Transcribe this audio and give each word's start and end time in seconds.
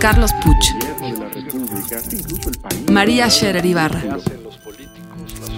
Carlos 0.00 0.30
Puch. 0.42 0.64
María 2.90 3.28
Scherer 3.28 3.66
Ibarra. 3.66 4.02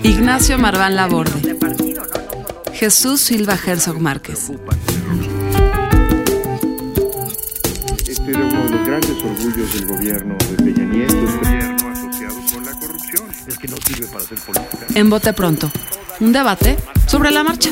Ignacio 0.02 0.58
Marván 0.58 0.96
Laborde. 0.96 1.56
Jesús 2.74 3.20
Silva 3.20 3.56
Herzog 3.56 4.00
Márquez. 4.00 4.50
Este 8.04 8.30
era 8.30 8.40
uno 8.40 8.64
de 8.64 8.70
los 8.70 8.84
grandes 8.84 9.10
orgullos 9.22 9.74
del 9.74 9.86
gobierno 9.86 10.36
de 10.50 10.56
Peña 10.56 10.84
Nieto, 10.86 11.14
gobierno 11.14 11.88
asociado 11.92 12.40
con 12.52 12.64
la 12.64 12.72
corrupción. 12.72 13.28
Es 13.46 13.58
que 13.58 13.68
no 13.68 13.76
sirve 13.86 14.06
para 14.08 14.24
hacer 14.24 14.38
política. 14.40 14.86
En 14.96 15.08
Bote 15.08 15.32
Pronto, 15.34 15.70
un 16.18 16.32
debate 16.32 16.76
sobre 17.06 17.30
la 17.30 17.44
marcha. 17.44 17.70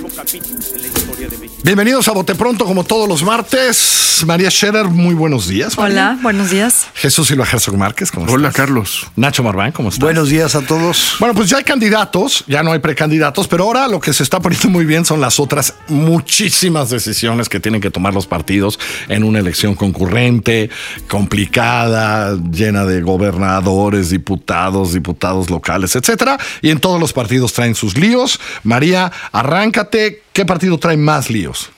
Bienvenidos 1.65 2.07
a 2.07 2.13
Bote 2.13 2.37
Pronto, 2.37 2.65
como 2.65 2.85
todos 2.85 3.09
los 3.09 3.25
martes. 3.25 4.10
María 4.27 4.51
Scherer, 4.51 4.87
muy 4.87 5.15
buenos 5.15 5.49
días. 5.49 5.77
María. 5.77 6.11
Hola, 6.13 6.19
buenos 6.23 6.51
días. 6.51 6.87
Jesús 6.95 7.29
Silva 7.29 7.47
Herzog 7.51 7.77
Márquez, 7.77 8.11
¿cómo 8.11 8.27
Hola, 8.31 8.49
estás? 8.49 8.67
Carlos. 8.67 9.07
Nacho 9.17 9.43
Marván, 9.43 9.73
¿cómo 9.73 9.89
estás? 9.89 10.01
Buenos 10.01 10.29
días 10.29 10.55
a 10.55 10.61
todos. 10.63 11.17
Bueno, 11.19 11.35
pues 11.35 11.49
ya 11.49 11.59
hay 11.59 11.65
candidatos, 11.65 12.45
ya 12.47 12.63
no 12.63 12.73
hay 12.73 12.79
precandidatos, 12.79 13.49
pero 13.49 13.65
ahora 13.65 13.89
lo 13.89 14.01
que 14.01 14.13
se 14.13 14.23
está 14.23 14.41
poniendo 14.41 14.69
muy 14.69 14.85
bien 14.85 15.05
son 15.05 15.21
las 15.21 15.41
otras 15.41 15.75
muchísimas 15.89 16.91
decisiones 16.91 17.49
que 17.49 17.61
tienen 17.61 17.81
que 17.81 17.91
tomar 17.91 18.15
los 18.15 18.27
partidos 18.27 18.79
en 19.09 19.25
una 19.25 19.39
elección 19.39 19.75
concurrente, 19.75 20.71
complicada, 21.09 22.37
llena 22.51 22.85
de 22.85 23.03
gobernadores, 23.03 24.11
diputados, 24.11 24.93
diputados 24.93 25.51
locales, 25.51 25.97
etcétera. 25.97 26.39
Y 26.63 26.71
en 26.71 26.81
todos 26.81 27.01
los 27.01 27.13
partidos 27.13 27.53
traen 27.53 27.75
sus 27.75 27.97
líos. 27.97 28.41
María, 28.63 29.11
arráncate. 29.33 30.23
¿Qué 30.33 30.45
partido 30.45 30.79
trae 30.79 30.97
más 30.97 31.31
líos? 31.31 31.71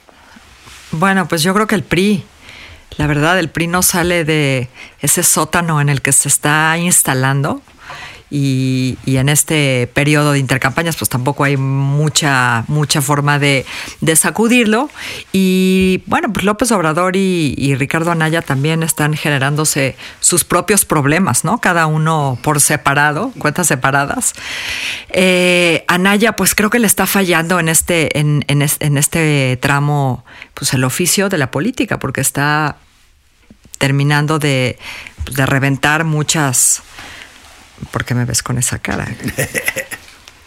Bueno, 0.91 1.27
pues 1.27 1.41
yo 1.41 1.53
creo 1.53 1.67
que 1.67 1.75
el 1.75 1.83
PRI. 1.83 2.23
La 2.97 3.07
verdad, 3.07 3.39
el 3.39 3.49
PRI 3.49 3.67
no 3.67 3.81
sale 3.81 4.23
de 4.23 4.69
ese 4.99 5.23
sótano 5.23 5.81
en 5.81 5.89
el 5.89 6.01
que 6.01 6.11
se 6.11 6.27
está 6.27 6.77
instalando. 6.77 7.61
Y, 8.35 8.97
en 9.05 9.29
este 9.29 9.87
periodo 9.93 10.31
de 10.31 10.39
intercampañas, 10.39 10.95
pues 10.95 11.07
tampoco 11.07 11.43
hay 11.43 11.55
mucha, 11.55 12.65
mucha 12.67 12.99
forma 12.99 13.37
de, 13.37 13.63
sacudirlo. 14.15 14.89
Y 15.31 16.01
bueno, 16.07 16.33
pues 16.33 16.43
López 16.43 16.71
Obrador 16.71 17.15
y, 17.15 17.75
Ricardo 17.75 18.11
Anaya 18.11 18.41
también 18.41 18.81
están 18.81 19.13
generándose 19.13 19.95
sus 20.19 20.43
propios 20.45 20.83
problemas, 20.83 21.43
¿no? 21.43 21.59
Cada 21.59 21.85
uno 21.85 22.39
por 22.41 22.59
separado, 22.59 23.31
cuentas 23.37 23.67
separadas. 23.67 24.33
Eh, 25.09 25.85
Anaya, 25.87 26.35
pues 26.35 26.55
creo 26.55 26.71
que 26.71 26.79
le 26.79 26.87
está 26.87 27.05
fallando 27.05 27.59
en 27.59 27.69
este, 27.69 28.19
en, 28.19 28.43
en 28.47 28.97
este 28.97 29.59
tramo, 29.61 30.25
pues 30.55 30.73
el 30.73 30.83
oficio 30.85 31.29
de 31.29 31.37
la 31.37 31.51
política, 31.51 31.99
porque 31.99 32.21
está 32.21 32.77
terminando 33.77 34.39
de, 34.39 34.79
pues, 35.23 35.35
de 35.35 35.45
reventar 35.45 36.03
muchas. 36.03 36.81
¿Por 37.91 38.05
qué 38.05 38.13
me 38.15 38.25
ves 38.25 38.43
con 38.43 38.57
esa 38.57 38.79
cara? 38.79 39.07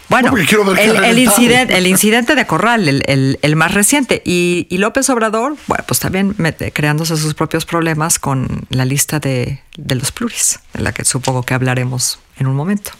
Bueno, 0.09 0.37
el, 0.37 1.05
el 1.05 1.19
incidente, 1.19 1.77
el 1.77 1.87
incidente 1.89 2.37
de 2.37 2.47
Corral, 2.47 2.89
el, 2.89 3.03
el- 3.06 3.41
el 3.43 3.56
más 3.56 3.75
reciente. 3.75 4.23
Y, 4.25 4.69
y 4.71 4.78
López 4.78 5.11
Obrador, 5.11 5.56
bueno, 5.67 5.83
pues 5.87 5.99
también 5.99 6.37
mete- 6.39 6.73
creándose 6.73 7.17
sus 7.17 7.34
propios 7.34 7.67
problemas 7.67 8.21
con 8.21 8.67
la 8.71 8.84
lista 8.84 9.19
de, 9.19 9.61
de 9.77 9.95
los 9.97 10.12
pluris, 10.12 10.61
de 10.75 10.83
la 10.83 10.93
que 10.93 11.05
supongo 11.05 11.43
que 11.43 11.55
hablaremos 11.55 12.21
en 12.39 12.47
un 12.47 12.55
momento. 12.55 12.93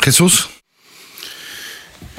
Jesús. 0.00 0.48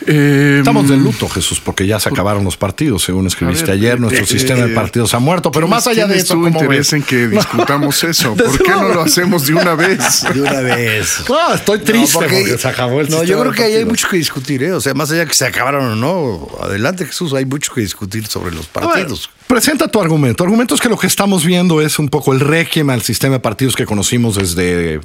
Eh, 0.06 0.58
Estamos 0.60 0.88
de 0.88 0.96
luto, 0.96 1.28
Jesús, 1.28 1.60
porque 1.60 1.86
ya 1.86 2.00
se 2.00 2.08
acabaron 2.08 2.44
los 2.44 2.56
partidos, 2.56 3.04
según 3.04 3.28
escribiste 3.28 3.66
ver, 3.66 3.74
ayer. 3.74 4.00
Nuestro 4.00 4.24
eh, 4.24 4.28
sistema 4.28 4.62
de 4.64 4.72
eh, 4.72 4.76
partidos 4.76 5.14
ha 5.14 5.20
muerto, 5.20 5.52
pero 5.52 5.68
más 5.68 5.86
allá 5.88 6.04
de 6.04 6.14
¿tienes 6.14 6.24
eso, 6.26 6.36
¿cómo 6.36 6.48
interés 6.48 6.70
ves? 6.70 6.94
en 6.94 7.04
que 7.04 7.28
discutamos 7.28 8.04
eso? 8.04 8.36
¿Por 8.36 8.64
qué 8.64 8.72
no 8.72 8.90
lo 8.90 9.02
hacemos 9.02 9.48
de 9.48 9.56
una 9.56 9.76
vez? 9.76 10.24
De 10.34 10.42
una 10.42 10.62
vez. 10.62 11.24
No, 11.28 11.54
estoy 11.54 11.80
triste 11.80 12.14
No, 12.14 12.20
porque, 12.20 12.58
se 12.58 12.68
acabó 12.68 13.02
el 13.02 13.10
No, 13.10 13.18
sistema 13.20 13.24
yo 13.26 13.40
creo 13.40 13.52
de 13.52 13.58
que 13.58 13.64
ahí 13.64 13.74
hay 13.74 13.86
mucho 13.86 14.08
que 14.08 14.18
discutir, 14.18 14.64
¿eh? 14.64 14.72
O 14.72 14.80
sea, 14.80 14.94
más 14.94 15.12
allá 15.12 15.26
que 15.26 15.34
se 15.34 15.46
acabaron 15.46 15.84
o 15.86 15.96
no, 15.96 16.48
adelante 16.64 17.06
Jesús, 17.06 17.34
hay 17.34 17.46
mucho 17.46 17.74
que 17.74 17.82
discutir 17.82 18.28
sobre 18.28 18.52
los 18.56 18.72
ver, 18.74 18.84
partidos. 18.84 19.30
presenta 19.48 19.88
tu 19.88 20.00
argumento. 20.00 20.38
Tu 20.38 20.44
argumento 20.44 20.76
es 20.76 20.80
que 20.82 20.90
lo 20.90 20.98
que 20.98 21.08
estamos 21.08 21.44
viendo 21.44 21.82
es 21.82 21.98
un 22.00 22.08
poco 22.08 22.34
el 22.34 22.40
régimen 22.40 22.94
al 22.94 23.02
sistema 23.02 23.34
de 23.36 23.40
partidos 23.40 23.76
que 23.76 23.86
conocimos 23.86 24.36
desde 24.36 25.02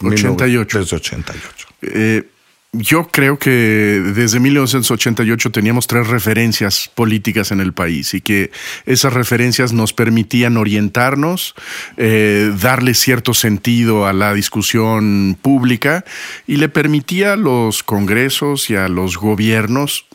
88. 0.00 0.78
Desde 0.80 0.96
88. 0.96 1.66
Eh, 1.82 2.28
yo 2.72 3.06
creo 3.08 3.38
que 3.38 3.50
desde 3.50 4.40
1988 4.40 5.52
teníamos 5.52 5.86
tres 5.86 6.06
referencias 6.06 6.90
políticas 6.94 7.52
en 7.52 7.60
el 7.60 7.74
país 7.74 8.14
y 8.14 8.22
que 8.22 8.50
esas 8.86 9.12
referencias 9.12 9.74
nos 9.74 9.92
permitían 9.92 10.56
orientarnos, 10.56 11.54
eh, 11.98 12.50
darle 12.62 12.94
cierto 12.94 13.34
sentido 13.34 14.06
a 14.06 14.14
la 14.14 14.32
discusión 14.32 15.36
pública 15.40 16.06
y 16.46 16.56
le 16.56 16.70
permitía 16.70 17.34
a 17.34 17.36
los 17.36 17.82
congresos 17.82 18.70
y 18.70 18.76
a 18.76 18.88
los 18.88 19.18
gobiernos 19.18 20.06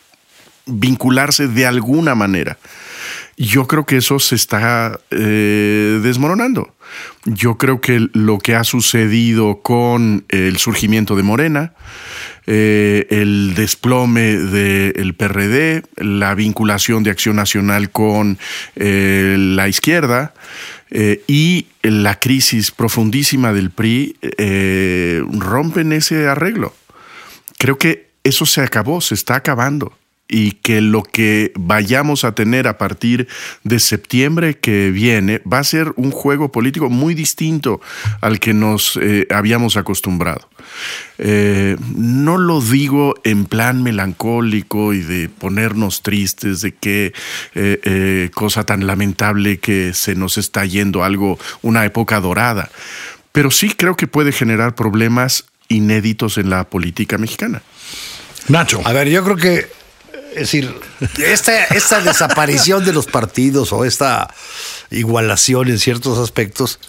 vincularse 0.66 1.48
de 1.48 1.68
alguna 1.68 2.16
manera. 2.16 2.58
Yo 3.38 3.68
creo 3.68 3.86
que 3.86 3.98
eso 3.98 4.18
se 4.18 4.34
está 4.34 5.00
eh, 5.12 6.00
desmoronando. 6.02 6.74
Yo 7.26 7.58
creo 7.58 7.82
que 7.82 8.08
lo 8.14 8.40
que 8.40 8.56
ha 8.56 8.64
sucedido 8.64 9.62
con 9.62 10.26
el 10.30 10.58
surgimiento 10.58 11.16
de 11.16 11.24
Morena, 11.24 11.74
eh, 12.46 13.08
el 13.10 13.56
desplome 13.56 14.38
del 14.38 15.14
PRD, 15.14 15.84
la 15.98 16.34
vinculación 16.34 17.04
de 17.04 17.12
Acción 17.12 17.36
Nacional 17.36 17.90
con 17.92 18.38
eh, 18.78 19.36
la 19.38 19.68
izquierda 19.68 20.34
eh, 20.90 21.22
y 21.28 21.68
la 21.84 22.18
crisis 22.20 22.72
profundísima 22.72 23.52
del 23.52 23.72
PRI 23.72 24.16
rompen 25.38 25.92
ese 25.92 26.28
arreglo. 26.28 26.74
Creo 27.58 27.78
que 27.78 28.08
eso 28.24 28.46
se 28.46 28.62
acabó, 28.62 29.02
se 29.02 29.16
está 29.16 29.36
acabando. 29.36 29.94
Y 30.30 30.52
que 30.54 30.82
lo 30.82 31.04
que 31.04 31.52
vayamos 31.56 32.24
a 32.24 32.34
tener 32.34 32.68
a 32.68 32.78
partir 32.78 33.28
de 33.64 33.80
septiembre 33.80 34.58
que 34.58 34.92
viene 34.92 35.42
va 35.52 35.60
a 35.60 35.64
ser 35.64 35.94
un 35.96 36.12
juego 36.12 36.52
político 36.52 36.90
muy 36.90 37.14
distinto 37.14 37.80
al 38.22 38.40
que 38.40 38.54
nos 38.54 39.00
eh, 39.02 39.28
habíamos 39.30 39.78
acostumbrado. 39.78 40.50
Eh, 41.20 41.78
no 41.96 42.38
lo 42.38 42.62
digo 42.62 43.16
en 43.24 43.46
plan 43.46 43.82
melancólico 43.82 44.94
y 44.94 45.02
de 45.02 45.30
ponernos 45.30 46.04
tristes 46.04 46.62
de 46.62 46.74
qué 46.74 47.14
eh, 47.56 47.80
eh, 47.84 48.30
cosa 48.34 48.66
tan 48.66 48.86
lamentable 48.86 49.58
que 49.58 49.94
se 49.94 50.16
nos 50.16 50.38
está 50.38 50.66
yendo 50.66 51.04
algo, 51.04 51.40
una 51.62 51.86
época 51.86 52.20
dorada. 52.20 52.70
Pero 53.32 53.52
sí 53.52 53.70
creo 53.70 53.96
que 53.96 54.08
puede 54.08 54.32
generar 54.32 54.76
problemas 54.76 55.46
inéditos 55.70 56.38
en 56.38 56.50
la 56.50 56.64
política 56.70 57.18
mexicana. 57.18 57.62
Nacho. 58.48 58.82
A 58.86 58.94
ver, 58.94 59.10
yo 59.10 59.24
creo 59.24 59.36
que, 59.36 59.68
es 60.38 60.52
decir, 60.52 60.74
esta, 61.18 61.66
esta 61.66 62.02
desaparición 62.04 62.86
de 62.86 62.94
los 62.94 63.08
partidos 63.08 63.74
o 63.74 63.86
esta 63.86 64.34
igualación 64.92 65.70
en 65.70 65.80
ciertos 65.80 66.20
aspectos, 66.20 66.80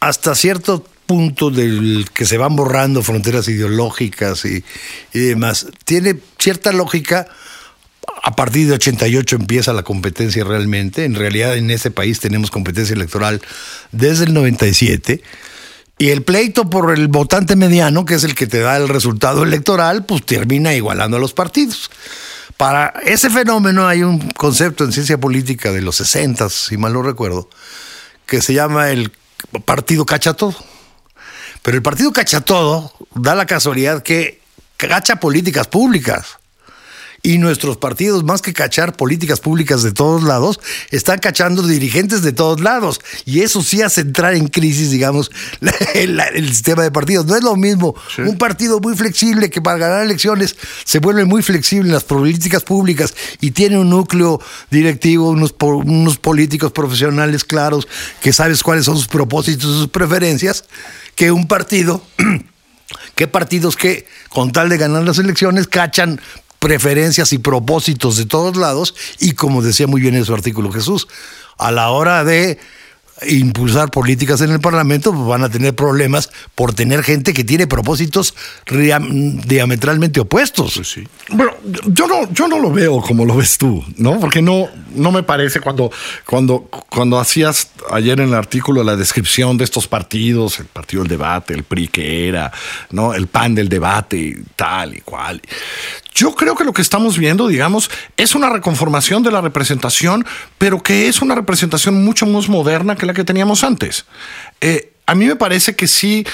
hasta 0.00 0.34
cierto 0.34 0.84
punto 1.06 1.50
del 1.50 2.08
que 2.12 2.24
se 2.24 2.36
van 2.36 2.56
borrando 2.56 3.02
fronteras 3.02 3.48
ideológicas 3.48 4.44
y, 4.44 4.64
y 5.12 5.18
demás, 5.18 5.66
tiene 5.84 6.18
cierta 6.38 6.72
lógica. 6.72 7.28
A 8.22 8.36
partir 8.36 8.66
de 8.68 8.74
88 8.74 9.36
empieza 9.36 9.72
la 9.72 9.82
competencia 9.82 10.44
realmente. 10.44 11.04
En 11.04 11.14
realidad 11.14 11.56
en 11.56 11.70
ese 11.70 11.90
país 11.90 12.20
tenemos 12.20 12.50
competencia 12.50 12.94
electoral 12.94 13.40
desde 13.92 14.24
el 14.24 14.34
97. 14.34 15.22
Y 15.98 16.08
el 16.08 16.22
pleito 16.22 16.68
por 16.68 16.92
el 16.92 17.08
votante 17.08 17.54
mediano, 17.54 18.04
que 18.04 18.14
es 18.14 18.24
el 18.24 18.34
que 18.34 18.46
te 18.46 18.58
da 18.58 18.76
el 18.76 18.88
resultado 18.88 19.44
electoral, 19.44 20.04
pues 20.04 20.24
termina 20.24 20.74
igualando 20.74 21.18
a 21.18 21.20
los 21.20 21.32
partidos. 21.32 21.90
Para 22.56 22.94
ese 23.04 23.30
fenómeno 23.30 23.86
hay 23.86 24.02
un 24.02 24.30
concepto 24.30 24.84
en 24.84 24.92
ciencia 24.92 25.18
política 25.18 25.72
de 25.72 25.82
los 25.82 25.96
60, 25.96 26.48
si 26.50 26.76
mal 26.76 26.92
no 26.92 27.02
recuerdo, 27.02 27.48
que 28.26 28.40
se 28.40 28.54
llama 28.54 28.90
el 28.90 29.12
partido 29.64 30.06
cacha 30.06 30.34
todo. 30.34 30.54
Pero 31.62 31.76
el 31.76 31.82
partido 31.82 32.12
cacha 32.12 32.40
todo 32.42 32.92
da 33.14 33.34
la 33.34 33.46
casualidad 33.46 34.02
que 34.02 34.40
cacha 34.76 35.16
políticas 35.16 35.66
públicas. 35.66 36.38
Y 37.26 37.38
nuestros 37.38 37.78
partidos, 37.78 38.22
más 38.22 38.42
que 38.42 38.52
cachar 38.52 38.98
políticas 38.98 39.40
públicas 39.40 39.82
de 39.82 39.92
todos 39.92 40.22
lados, 40.24 40.60
están 40.90 41.20
cachando 41.20 41.66
dirigentes 41.66 42.20
de 42.20 42.32
todos 42.32 42.60
lados. 42.60 43.00
Y 43.24 43.40
eso 43.40 43.62
sí 43.62 43.80
hace 43.80 44.02
entrar 44.02 44.34
en 44.34 44.46
crisis, 44.46 44.90
digamos, 44.90 45.30
el, 45.94 46.20
el 46.20 46.48
sistema 46.50 46.82
de 46.82 46.90
partidos. 46.90 47.24
No 47.24 47.34
es 47.34 47.42
lo 47.42 47.56
mismo 47.56 47.94
un 48.18 48.36
partido 48.36 48.78
muy 48.78 48.94
flexible 48.94 49.48
que 49.48 49.62
para 49.62 49.78
ganar 49.78 50.04
elecciones 50.04 50.54
se 50.84 50.98
vuelve 50.98 51.24
muy 51.24 51.42
flexible 51.42 51.88
en 51.88 51.94
las 51.94 52.04
políticas 52.04 52.62
públicas 52.62 53.14
y 53.40 53.52
tiene 53.52 53.78
un 53.78 53.88
núcleo 53.88 54.38
directivo, 54.70 55.30
unos, 55.30 55.54
unos 55.60 56.18
políticos 56.18 56.72
profesionales 56.72 57.42
claros 57.42 57.88
que 58.20 58.34
sabes 58.34 58.62
cuáles 58.62 58.84
son 58.84 58.98
sus 58.98 59.08
propósitos, 59.08 59.64
sus 59.64 59.88
preferencias, 59.88 60.64
que 61.14 61.32
un 61.32 61.48
partido 61.48 62.02
¿Qué 63.14 63.28
partidos 63.28 63.76
que, 63.76 64.06
con 64.28 64.52
tal 64.52 64.68
de 64.68 64.76
ganar 64.76 65.04
las 65.04 65.18
elecciones, 65.18 65.68
cachan 65.68 66.20
preferencias 66.64 67.34
y 67.34 67.38
propósitos 67.38 68.16
de 68.16 68.24
todos 68.24 68.56
lados? 68.56 68.94
Y 69.20 69.32
como 69.32 69.60
decía 69.60 69.86
muy 69.86 70.00
bien 70.00 70.14
en 70.14 70.24
su 70.24 70.32
artículo 70.32 70.72
Jesús, 70.72 71.06
a 71.58 71.70
la 71.70 71.90
hora 71.90 72.24
de 72.24 72.58
impulsar 73.28 73.90
políticas 73.90 74.40
en 74.40 74.50
el 74.50 74.60
Parlamento, 74.60 75.12
pues 75.12 75.26
van 75.26 75.44
a 75.44 75.50
tener 75.50 75.74
problemas 75.74 76.30
por 76.54 76.72
tener 76.72 77.02
gente 77.02 77.34
que 77.34 77.44
tiene 77.44 77.66
propósitos 77.66 78.34
diametralmente 78.66 80.20
opuestos. 80.20 80.74
Pues 80.74 81.06
bueno, 81.28 81.52
yo 81.86 82.06
no, 82.06 82.32
yo 82.32 82.48
no 82.48 82.58
lo 82.58 82.72
veo 82.72 83.02
como 83.02 83.26
lo 83.26 83.36
ves 83.36 83.58
tú, 83.58 83.84
¿no? 83.98 84.18
Porque 84.18 84.40
no, 84.40 84.68
no 84.94 85.12
me 85.12 85.22
parece 85.22 85.60
cuando, 85.60 85.90
cuando, 86.26 86.68
cuando 86.88 87.18
hacías 87.18 87.70
ayer 87.90 88.20
en 88.20 88.28
el 88.28 88.34
artículo 88.34 88.82
la 88.82 88.96
descripción 88.96 89.56
de 89.56 89.64
estos 89.64 89.88
partidos, 89.88 90.60
el 90.60 90.66
partido 90.66 91.02
del 91.02 91.10
debate, 91.10 91.54
el 91.54 91.64
PRI 91.64 91.88
que 91.88 92.28
era, 92.28 92.52
¿no? 92.90 93.14
El 93.14 93.26
PAN 93.26 93.54
del 93.54 93.68
debate, 93.68 94.42
tal 94.56 94.96
y 94.96 95.00
cual. 95.00 95.40
Yo 96.14 96.34
creo 96.34 96.54
que 96.54 96.64
lo 96.64 96.72
que 96.72 96.82
estamos 96.82 97.18
viendo, 97.18 97.48
digamos, 97.48 97.90
es 98.16 98.34
una 98.34 98.48
reconformación 98.48 99.22
de 99.22 99.32
la 99.32 99.40
representación, 99.40 100.24
pero 100.58 100.82
que 100.82 101.08
es 101.08 101.20
una 101.22 101.34
representación 101.34 102.04
mucho 102.04 102.26
más 102.26 102.48
moderna 102.48 102.96
que 102.96 103.06
la 103.06 103.14
que 103.14 103.24
teníamos 103.24 103.64
antes. 103.64 104.04
Eh, 104.60 104.92
a 105.06 105.14
mí 105.14 105.26
me 105.26 105.36
parece 105.36 105.76
que 105.76 105.86
sí 105.86 106.26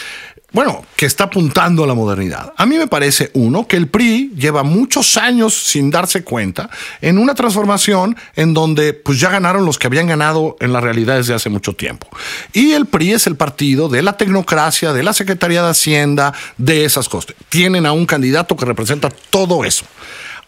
bueno, 0.52 0.84
que 0.96 1.06
está 1.06 1.24
apuntando 1.24 1.84
a 1.84 1.86
la 1.86 1.94
modernidad. 1.94 2.52
A 2.56 2.66
mí 2.66 2.76
me 2.76 2.88
parece, 2.88 3.30
uno, 3.34 3.68
que 3.68 3.76
el 3.76 3.88
PRI 3.88 4.32
lleva 4.34 4.64
muchos 4.64 5.16
años 5.16 5.54
sin 5.54 5.90
darse 5.90 6.24
cuenta 6.24 6.68
en 7.00 7.18
una 7.18 7.34
transformación 7.34 8.16
en 8.34 8.52
donde 8.52 8.92
pues 8.92 9.20
ya 9.20 9.30
ganaron 9.30 9.64
los 9.64 9.78
que 9.78 9.86
habían 9.86 10.08
ganado 10.08 10.56
en 10.60 10.72
la 10.72 10.80
realidad 10.80 11.16
desde 11.16 11.34
hace 11.34 11.50
mucho 11.50 11.74
tiempo. 11.74 12.08
Y 12.52 12.72
el 12.72 12.86
PRI 12.86 13.12
es 13.12 13.26
el 13.28 13.36
partido 13.36 13.88
de 13.88 14.02
la 14.02 14.16
tecnocracia, 14.16 14.92
de 14.92 15.04
la 15.04 15.12
Secretaría 15.12 15.62
de 15.62 15.70
Hacienda, 15.70 16.34
de 16.58 16.84
esas 16.84 17.08
cosas. 17.08 17.36
Tienen 17.48 17.86
a 17.86 17.92
un 17.92 18.06
candidato 18.06 18.56
que 18.56 18.64
representa 18.64 19.08
todo 19.30 19.64
eso. 19.64 19.84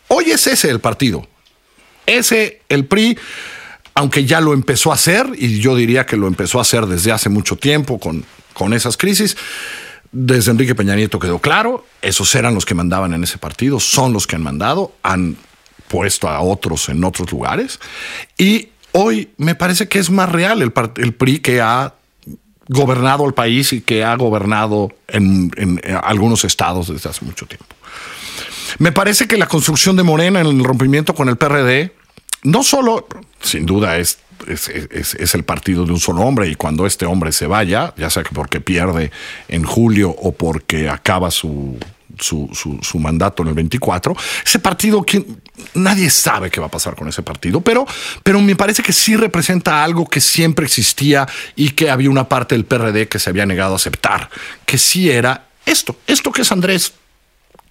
Hoy 0.08 0.32
es 0.32 0.46
ese 0.48 0.68
el 0.68 0.80
partido. 0.80 1.26
Ese, 2.06 2.62
el 2.68 2.86
PRI 2.86 3.16
aunque 3.94 4.24
ya 4.24 4.40
lo 4.40 4.54
empezó 4.54 4.90
a 4.90 4.94
hacer, 4.94 5.26
y 5.36 5.60
yo 5.60 5.76
diría 5.76 6.06
que 6.06 6.16
lo 6.16 6.26
empezó 6.26 6.58
a 6.58 6.62
hacer 6.62 6.86
desde 6.86 7.12
hace 7.12 7.28
mucho 7.28 7.56
tiempo 7.56 8.00
con, 8.00 8.24
con 8.54 8.72
esas 8.72 8.96
crisis, 8.96 9.36
desde 10.12 10.50
Enrique 10.50 10.74
Peña 10.74 10.94
Nieto 10.94 11.18
quedó 11.18 11.38
claro, 11.38 11.86
esos 12.02 12.34
eran 12.34 12.54
los 12.54 12.66
que 12.66 12.74
mandaban 12.74 13.14
en 13.14 13.24
ese 13.24 13.38
partido, 13.38 13.80
son 13.80 14.12
los 14.12 14.26
que 14.26 14.36
han 14.36 14.42
mandado, 14.42 14.92
han 15.02 15.36
puesto 15.88 16.28
a 16.28 16.40
otros 16.40 16.88
en 16.90 17.02
otros 17.02 17.32
lugares. 17.32 17.80
Y 18.36 18.68
hoy 18.92 19.30
me 19.38 19.54
parece 19.54 19.88
que 19.88 19.98
es 19.98 20.10
más 20.10 20.30
real 20.30 20.62
el, 20.62 20.72
el 20.96 21.14
PRI 21.14 21.40
que 21.40 21.60
ha 21.60 21.94
gobernado 22.68 23.26
el 23.26 23.34
país 23.34 23.72
y 23.72 23.80
que 23.80 24.04
ha 24.04 24.14
gobernado 24.16 24.90
en, 25.08 25.50
en, 25.56 25.80
algunos 26.02 26.44
estados 26.44 26.88
desde 26.88 27.08
hace 27.08 27.24
mucho 27.24 27.46
tiempo. 27.46 27.66
Me 28.78 28.92
parece 28.92 29.26
que 29.26 29.36
la 29.36 29.46
construcción 29.46 29.96
de 29.96 30.02
Morena 30.02 30.40
en 30.40 30.46
el 30.46 30.64
rompimiento 30.64 31.14
con 31.14 31.28
el 31.28 31.36
PRD, 31.36 31.92
no 32.42 32.62
solo, 32.62 33.06
sin 33.40 33.66
duda, 33.66 33.98
es 33.98 34.18
es, 34.48 35.34
el 35.34 35.44
partido 35.44 35.84
de 35.84 35.92
un 35.92 36.00
solo 36.00 36.22
hombre 36.22 36.48
y 36.48 36.54
cuando 36.54 36.86
este 36.86 37.06
hombre 37.06 37.32
se 37.32 37.46
vaya, 37.46 37.94
ya 37.96 38.10
sea 38.10 38.22
que 38.22 38.34
porque 38.34 38.60
pierde 38.60 39.10
en 39.48 39.64
julio 39.64 40.10
o 40.10 40.32
porque 40.32 40.88
acaba 40.88 41.30
su, 41.30 41.78
su, 42.18 42.48
su, 42.82 42.98
mandato 42.98 43.42
en 43.42 43.48
el 43.48 43.54
24, 43.54 44.16
ese 44.44 44.58
partido, 44.58 45.02
que 45.02 45.24
nadie 45.74 46.10
sabe 46.10 46.50
qué 46.50 46.60
va 46.60 46.66
a 46.66 46.70
pasar 46.70 46.94
con 46.94 47.08
ese 47.08 47.22
partido, 47.22 47.60
pero, 47.60 47.86
pero 48.22 48.40
me 48.40 48.56
parece 48.56 48.82
que 48.82 48.92
sí 48.92 49.16
representa 49.16 49.82
algo 49.82 50.06
que 50.06 50.20
siempre 50.20 50.66
existía 50.66 51.26
y 51.56 51.70
que 51.70 51.90
había 51.90 52.10
una 52.10 52.28
parte 52.28 52.54
del 52.54 52.64
PRD 52.64 53.08
que 53.08 53.18
se 53.18 53.30
había 53.30 53.46
negado 53.46 53.74
a 53.74 53.76
aceptar, 53.76 54.30
que 54.66 54.78
sí 54.78 55.10
era 55.10 55.48
esto, 55.66 55.96
esto 56.06 56.32
que 56.32 56.42
es 56.42 56.52
Andrés 56.52 56.92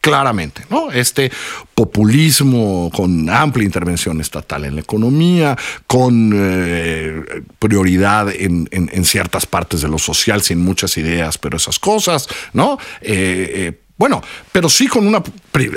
claramente, 0.01 0.63
¿no? 0.69 0.92
Este 0.92 1.31
populismo 1.75 2.92
con 2.94 3.30
amplia 3.30 3.63
intervención 3.63 4.19
estatal 4.19 4.65
en 4.65 4.75
la 4.75 4.81
economía, 4.81 5.56
con 5.86 6.31
eh, 6.36 7.44
prioridad 7.59 8.30
en, 8.33 8.68
ciertas 9.06 9.45
partes 9.45 9.81
de 9.81 9.88
lo 9.88 10.00
social, 10.00 10.42
sin 10.42 10.59
muchas 10.59 10.98
ideas, 10.98 11.38
pero 11.38 11.57
esas 11.57 11.77
cosas, 11.77 12.27
¿no? 12.53 12.80
Eh, 13.01 13.51
eh, 13.56 13.80
bueno, 13.98 14.21
pero 14.51 14.68
sí 14.68 14.88
con 14.88 15.06
una... 15.06 15.21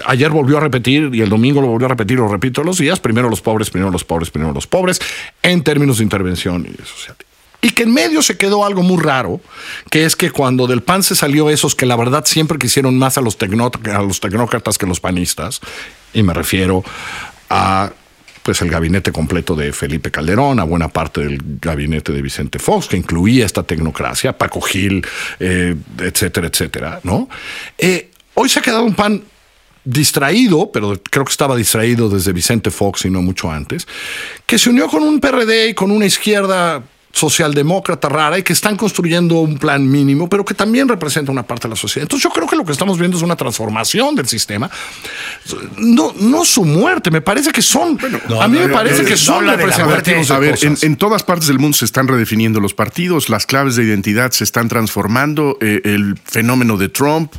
Ayer 0.07 0.31
volvió 0.31 0.57
a 0.57 0.61
repetir 0.61 1.11
y 1.13 1.21
el 1.21 1.29
domingo 1.29 1.61
lo 1.61 1.67
volvió 1.67 1.87
a 1.87 1.91
repetir, 1.91 2.17
lo 2.17 2.29
repito 2.29 2.65
los 2.65 2.79
días, 2.79 2.99
primero 2.99 3.29
los 3.29 3.43
pobres, 3.43 3.69
primero 3.69 3.91
los 3.91 4.05
pobres, 4.05 4.31
primero 4.31 4.55
los 4.55 4.67
pobres, 4.67 5.01
en 5.43 5.63
términos 5.63 5.99
de 5.99 6.05
intervención 6.05 6.67
social. 6.87 7.17
Y 7.65 7.71
que 7.71 7.85
en 7.85 7.95
medio 7.95 8.21
se 8.21 8.37
quedó 8.37 8.67
algo 8.67 8.83
muy 8.83 9.03
raro, 9.03 9.41
que 9.91 10.05
es 10.05 10.17
que 10.17 10.31
cuando 10.31 10.67
del 10.67 10.83
PAN 10.83 11.03
se 11.03 11.17
salió 11.17 11.49
esos 11.49 11.75
que 11.75 11.87
la 11.87 11.97
verdad 11.97 12.27
siempre 12.27 12.59
quisieron 12.59 12.99
más 12.99 13.17
a 13.17 13.23
los, 13.23 13.39
a 13.41 14.03
los 14.03 14.21
tecnócratas 14.21 14.77
que 14.77 14.85
los 14.85 15.01
panistas, 15.01 15.63
y 16.13 16.23
me 16.23 16.35
refiero 16.35 16.85
a 17.49 17.91
pues 18.43 18.61
el 18.61 18.69
gabinete 18.69 19.13
completo 19.13 19.57
de 19.57 19.73
Felipe 19.73 20.11
Calderón, 20.11 20.61
a 20.61 20.65
buena 20.65 20.89
parte 20.89 21.23
del 21.23 21.39
gabinete 21.59 22.13
de 22.13 22.21
Vicente 22.21 22.59
Fox, 22.59 22.87
que 22.87 22.99
incluía 22.99 23.47
esta 23.47 23.63
tecnocracia, 23.63 24.37
Paco 24.37 24.61
Gil, 24.61 25.03
eh, 25.41 25.75
etcétera, 26.01 26.49
etcétera, 26.49 27.01
¿no? 27.03 27.31
Eh, 27.79 28.11
hoy 28.35 28.51
se 28.51 28.59
ha 28.59 28.63
quedado 28.63 28.85
un 28.85 28.95
pan 28.95 29.23
distraído, 29.85 30.71
pero 30.71 31.01
creo 31.11 31.25
que 31.25 31.31
estaba 31.31 31.57
distraído 31.57 32.11
desde 32.11 32.35
Vicente 32.35 32.71
Fox 32.71 33.07
y 33.07 33.11
no 33.11 33.23
mucho 33.23 33.51
antes, 33.51 33.89
que 34.45 34.59
se 34.59 34.69
unió 34.69 34.87
con 34.89 35.03
un 35.03 35.19
PRD 35.19 35.71
y 35.71 35.75
con 35.75 35.91
una 35.91 36.05
izquierda 36.05 36.83
socialdemócrata 37.15 38.09
rara 38.09 38.39
y 38.39 38.43
que 38.43 38.53
están 38.53 38.77
construyendo 38.77 39.37
un 39.37 39.57
plan 39.57 39.89
mínimo, 39.89 40.29
pero 40.29 40.45
que 40.45 40.53
también 40.53 40.89
representa 40.89 41.31
una 41.31 41.45
parte 41.45 41.69
de 41.69 41.71
la 41.71 41.77
sociedad. 41.77 42.03
Entonces 42.03 42.25
yo 42.25 42.31
creo 42.31 42.49
que 42.49 42.57
lo 42.57 42.65
que 42.65 42.73
estamos 42.73 42.99
viendo 42.99 43.17
es 43.17 43.23
una 43.23 43.37
transformación 43.37 44.17
del 44.17 44.27
sistema, 44.27 44.69
no, 45.79 46.13
no 46.19 46.45
su 46.45 46.65
muerte, 46.65 47.13
me 47.13 47.21
parece 47.21 47.53
que 47.53 47.63
son, 47.63 47.99
a 48.41 48.49
mí 48.49 48.59
me 48.59 48.69
parece 48.69 49.05
que 49.05 49.17
son 49.17 49.47
representativos 49.47 50.31
A 50.33 50.39
ver, 50.41 50.59
en, 50.61 50.97
todas 50.97 51.23
partes 51.23 51.47
del 51.47 51.61
mundo 51.61 51.77
se 51.77 51.85
están 51.85 52.09
redefiniendo 52.09 52.59
los 52.59 52.75
partidos, 52.75 53.29
las 53.29 53.47
claves 53.47 53.77
de 53.77 53.85
identidad 53.85 54.33
se 54.33 54.43
están 54.43 54.69
transformando, 54.69 55.57
eh, 55.61 55.83
el 55.85 56.19
fenómeno 56.25 56.77
de 56.77 56.89
Trump, 56.89 57.33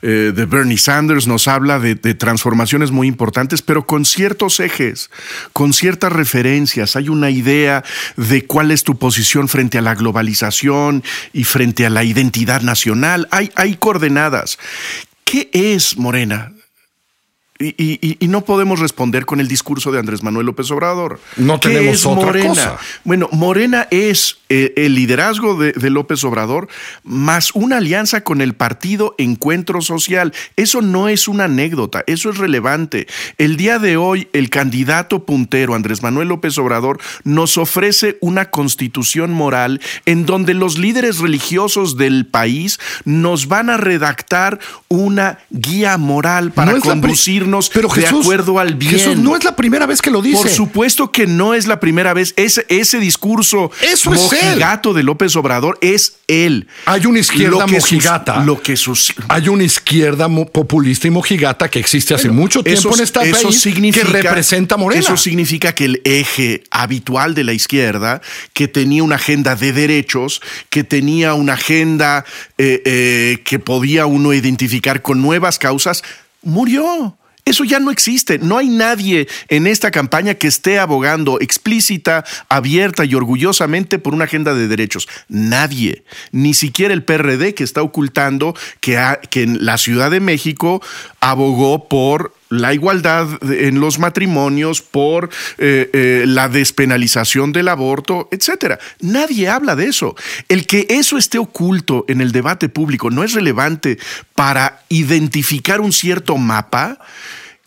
eh, 0.00 0.32
de 0.34 0.46
Bernie 0.46 0.78
Sanders 0.78 1.26
nos 1.26 1.46
habla 1.46 1.78
de, 1.78 1.94
de 1.94 2.14
transformaciones 2.14 2.90
muy 2.90 3.06
importantes, 3.06 3.60
pero 3.60 3.86
con 3.86 4.06
ciertos 4.06 4.60
ejes, 4.60 5.10
con 5.52 5.74
ciertas 5.74 6.10
referencias, 6.10 6.96
hay 6.96 7.10
una 7.10 7.28
idea 7.28 7.84
de 8.16 8.46
cuál 8.46 8.70
es 8.70 8.82
tu 8.82 8.96
posición 8.96 9.09
frente 9.48 9.78
a 9.78 9.82
la 9.82 9.94
globalización 9.94 11.02
y 11.32 11.44
frente 11.44 11.86
a 11.86 11.90
la 11.90 12.04
identidad 12.04 12.62
nacional. 12.62 13.28
Hay, 13.30 13.50
hay 13.56 13.76
coordenadas. 13.76 14.58
¿Qué 15.24 15.50
es 15.52 15.96
Morena? 15.96 16.52
Y, 17.62 18.16
no 18.22 18.40
podemos 18.42 18.80
responder 18.80 19.26
con 19.26 19.38
el 19.38 19.46
discurso 19.46 19.92
de 19.92 19.98
Andrés 19.98 20.22
Manuel 20.22 20.46
López 20.46 20.70
Obrador. 20.70 21.20
No 21.36 21.60
tenemos 21.60 22.06
otra 22.06 22.26
Morena? 22.26 22.48
cosa. 22.48 22.78
Bueno, 23.04 23.28
Morena 23.32 23.86
es 23.90 24.38
eh, 24.48 24.72
el 24.76 24.94
liderazgo 24.94 25.56
de, 25.56 25.90
López 25.90 26.24
Obrador 26.24 26.68
más 27.04 27.50
una 27.54 27.76
alianza 27.76 28.22
con 28.22 28.40
el 28.40 28.54
partido 28.54 29.14
Encuentro 29.18 29.82
Social. 29.82 30.32
Eso 30.56 30.80
no 30.80 31.08
es 31.08 31.28
una 31.28 31.44
anécdota, 31.44 32.02
eso 32.06 32.30
es 32.30 32.38
relevante. 32.38 33.06
El 33.36 33.58
día 33.58 33.78
de 33.78 33.98
hoy, 33.98 34.28
el 34.32 34.48
candidato 34.48 35.26
puntero 35.26 35.74
Andrés 35.74 36.02
Manuel 36.02 36.28
López 36.28 36.56
Obrador 36.56 36.98
nos 37.24 37.58
ofrece 37.58 38.16
una 38.22 38.50
constitución 38.50 39.32
moral 39.32 39.82
en 40.06 40.24
donde 40.24 40.54
los 40.54 40.78
líderes 40.78 41.18
religiosos 41.18 41.98
del 41.98 42.26
país 42.26 42.80
nos 43.04 43.48
van 43.48 43.68
a 43.68 43.76
redactar 43.76 44.60
una 44.88 45.40
guía 45.50 45.98
moral 45.98 46.52
para 46.52 46.72
pero 47.72 47.88
de 47.88 48.06
acuerdo 48.06 48.58
al 48.58 48.74
bien. 48.74 48.92
Jesús 48.92 49.16
no 49.16 49.36
es 49.36 49.44
la 49.44 49.56
primera 49.56 49.86
vez 49.86 50.00
que 50.02 50.10
lo 50.10 50.22
dice. 50.22 50.36
Por 50.36 50.48
supuesto 50.48 51.10
que 51.10 51.26
no 51.26 51.54
es 51.54 51.66
la 51.66 51.80
primera 51.80 52.14
vez. 52.14 52.34
Ese, 52.36 52.64
ese 52.68 52.98
discurso 52.98 53.70
Eso 53.82 54.10
mojigato 54.10 54.94
de 54.94 55.02
López 55.02 55.34
Obrador 55.36 55.78
es 55.80 56.14
él. 56.28 56.68
Hay 56.86 57.06
una 57.06 57.20
izquierda 57.20 57.66
mojigata. 57.66 58.44
lo 58.44 58.60
que 58.62 58.76
sus, 58.76 59.12
hay 59.28 59.48
una 59.48 59.64
izquierda 59.64 60.28
populista 60.52 61.08
y 61.08 61.10
mojigata 61.10 61.68
que 61.68 61.78
existe 61.78 62.14
hace 62.14 62.30
mucho 62.30 62.62
tiempo 62.62 62.94
en 62.94 63.02
esta 63.02 63.22
eso 63.22 63.48
país 63.48 63.62
que 63.94 64.04
representa 64.04 64.76
Morena. 64.76 65.00
Eso 65.00 65.16
significa 65.16 65.74
que 65.74 65.86
el 65.86 66.02
eje 66.04 66.62
habitual 66.70 67.34
de 67.34 67.44
la 67.44 67.52
izquierda, 67.52 68.20
que 68.52 68.68
tenía 68.68 69.02
una 69.02 69.16
agenda 69.16 69.56
de 69.56 69.72
derechos, 69.72 70.40
que 70.68 70.84
tenía 70.84 71.34
una 71.34 71.54
agenda 71.54 72.24
eh, 72.58 72.82
eh, 72.84 73.38
que 73.44 73.58
podía 73.58 74.06
uno 74.06 74.32
identificar 74.32 75.02
con 75.02 75.20
nuevas 75.20 75.58
causas, 75.58 76.02
murió 76.42 77.16
Eso 77.44 77.64
ya 77.64 77.80
no 77.80 77.90
existe. 77.90 78.38
No 78.38 78.58
hay 78.58 78.68
nadie 78.68 79.28
en 79.48 79.66
esta 79.66 79.90
campaña 79.90 80.34
que 80.34 80.48
esté 80.48 80.78
abogando 80.78 81.40
explícita, 81.40 82.24
abierta 82.48 83.04
y 83.04 83.14
orgullosamente 83.14 83.98
por 83.98 84.14
una 84.14 84.24
agenda 84.24 84.54
de 84.54 84.68
derechos. 84.68 85.08
Nadie. 85.28 86.04
Ni 86.32 86.54
siquiera 86.54 86.94
el 86.94 87.04
PRD 87.04 87.54
que 87.54 87.64
está 87.64 87.82
ocultando 87.82 88.54
que, 88.80 88.98
que 89.30 89.42
en 89.42 89.64
la 89.64 89.78
Ciudad 89.78 90.10
de 90.10 90.20
México 90.20 90.82
abogó 91.20 91.88
por 91.88 92.34
la 92.50 92.74
igualdad 92.74 93.28
en 93.42 93.80
los 93.80 93.98
matrimonios, 93.98 94.82
por 94.82 95.30
eh, 95.58 95.88
eh, 95.92 96.24
la 96.26 96.48
despenalización 96.48 97.52
del 97.52 97.68
aborto, 97.68 98.28
etcétera. 98.32 98.78
Nadie 99.00 99.48
habla 99.48 99.76
de 99.76 99.86
eso. 99.86 100.16
El 100.48 100.66
que 100.66 100.86
eso 100.90 101.16
esté 101.16 101.38
oculto 101.38 102.04
en 102.08 102.20
el 102.20 102.32
debate 102.32 102.68
público 102.68 103.10
no 103.10 103.22
es 103.24 103.32
relevante 103.32 103.98
para 104.34 104.82
identificar 104.88 105.80
un 105.80 105.92
cierto 105.92 106.36
mapa. 106.36 106.98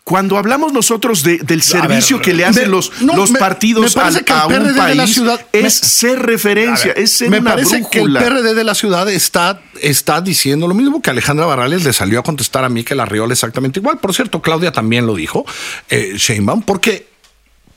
Cuando 0.04 0.36
hablamos 0.36 0.74
nosotros 0.74 1.22
del 1.22 1.62
servicio 1.62 2.20
que 2.20 2.34
le 2.34 2.44
hacen 2.44 2.70
los, 2.70 3.00
los 3.00 3.30
partidos 3.30 3.96
a, 3.96 4.08
un 4.46 4.76
país, 4.76 5.22
es 5.50 5.72
ser 5.72 6.18
referencia, 6.20 6.92
es 6.92 7.16
ser 7.16 7.30
me 7.30 7.38
una 7.38 7.52
parece 7.52 7.86
que 7.90 8.00
el 8.00 8.12
PRD 8.12 8.52
de 8.52 8.64
la 8.64 8.74
ciudad 8.74 9.08
está, 9.08 9.62
está 9.80 10.20
diciendo 10.20 10.68
lo 10.68 10.74
mismo 10.74 11.00
que 11.00 11.08
Alejandra 11.08 11.46
Barrales 11.46 11.84
le 11.84 11.94
salió 11.94 12.20
a 12.20 12.22
contestar 12.22 12.64
a 12.64 12.68
mí 12.68 12.84
que 12.84 12.94
la 12.94 13.06
Riola 13.06 13.32
exactamente 13.32 13.80
igual. 13.80 13.96
Por 13.96 14.14
cierto, 14.14 14.42
Claudia 14.42 14.72
también 14.72 15.06
lo 15.06 15.14
dijo, 15.14 15.46
eh, 15.88 16.12
Sheinbaum, 16.18 16.60
porque, 16.64 17.08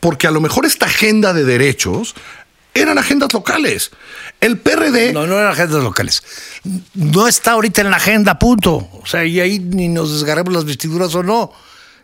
porque 0.02 0.28
a 0.28 0.32
lo 0.32 0.42
mejor 0.42 0.66
esta 0.66 0.88
agenda 0.88 1.32
de 1.32 1.46
derechos 1.46 2.14
eran 2.74 2.98
agendas 2.98 3.34
locales. 3.34 3.92
El 4.42 4.58
PRD. 4.58 5.14
No, 5.14 5.26
no 5.28 5.40
eran 5.40 5.54
agendas 5.54 5.82
locales. 5.82 6.24
No 6.94 7.26
está 7.26 7.54
ahorita 7.54 7.82
en 7.82 7.90
la 7.90 7.98
agenda, 7.98 8.38
punto. 8.38 8.90
O 9.02 9.06
sea, 9.06 9.24
y 9.24 9.40
ahí 9.40 9.60
ni 9.60 9.88
nos 9.88 10.12
desgarremos 10.12 10.54
las 10.54 10.66
vestiduras 10.66 11.16
o 11.16 11.24
no. 11.24 11.54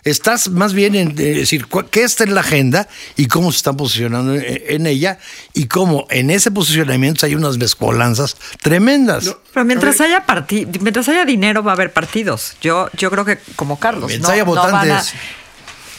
Estás 0.03 0.49
más 0.49 0.73
bien 0.73 0.95
en 0.95 1.15
decir 1.15 1.65
qué 1.89 2.03
está 2.03 2.23
en 2.25 2.35
la 2.35 2.41
agenda 2.41 2.87
y 3.15 3.27
cómo 3.27 3.51
se 3.51 3.57
están 3.57 3.77
posicionando 3.77 4.33
en, 4.35 4.85
ella 4.85 5.17
y 5.53 5.67
cómo 5.67 6.07
en 6.09 6.29
ese 6.29 6.51
posicionamiento 6.51 7.25
hay 7.25 7.35
unas 7.35 7.57
mezcolanzas 7.57 8.35
tremendas. 8.61 9.35
pero 9.53 9.65
mientras 9.65 10.01
haya 10.01 10.25
mientras 10.81 11.07
haya 11.07 11.23
dinero 11.23 11.63
va 11.63 11.71
a 11.71 11.75
haber 11.75 11.93
partidos. 11.93 12.55
Yo, 12.61 12.89
yo 12.97 13.09
creo 13.11 13.23
que 13.23 13.39
como 13.55 13.79
Carlos. 13.79 14.09
Mientras 14.09 14.33
haya 14.33 14.43
votantes. 14.43 15.13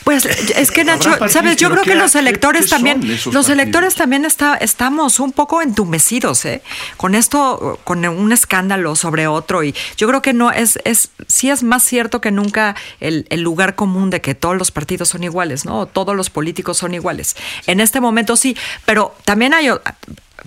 Pues 0.05 0.27
es 0.27 0.71
que 0.71 0.85
Nacho, 0.85 1.11
sabes, 1.29 1.57
yo 1.57 1.71
creo 1.71 1.83
que 1.83 1.95
los 1.95 2.15
electores 2.15 2.69
también, 2.69 3.19
los 3.33 3.49
electores 3.49 3.95
también 3.95 4.27
está, 4.27 4.55
estamos 4.57 5.19
un 5.19 5.33
poco 5.33 5.63
entumecidos, 5.63 6.45
¿eh? 6.45 6.63
Con 6.99 7.15
esto, 7.15 7.81
con 7.85 8.05
un 8.05 8.33
escándalo 8.33 8.97
sobre 8.97 9.27
otro 9.27 9.65
y 9.65 9.75
yo 9.97 10.07
creo 10.07 10.21
que 10.21 10.35
no 10.35 10.51
es, 10.51 10.79
es, 10.85 11.11
sí 11.27 11.49
es 11.49 11.63
más 11.63 11.83
cierto 11.83 12.21
que 12.21 12.31
nunca 12.31 12.77
el, 13.01 13.25
lugar 13.41 13.75
común 13.75 14.11
de 14.11 14.21
que 14.21 14.35
todos 14.35 14.57
los 14.57 14.71
partidos 14.71 15.09
son 15.09 15.25
iguales, 15.25 15.65
¿no? 15.65 15.87
Todos 15.87 16.15
los 16.15 16.29
políticos 16.29 16.79
son 16.79 16.95
iguales. 16.95 17.37
En 17.67 17.81
este 17.81 18.01
momento 18.01 18.37
sí, 18.37 18.57
pero 18.85 19.15
también 19.25 19.55
hay 19.55 19.69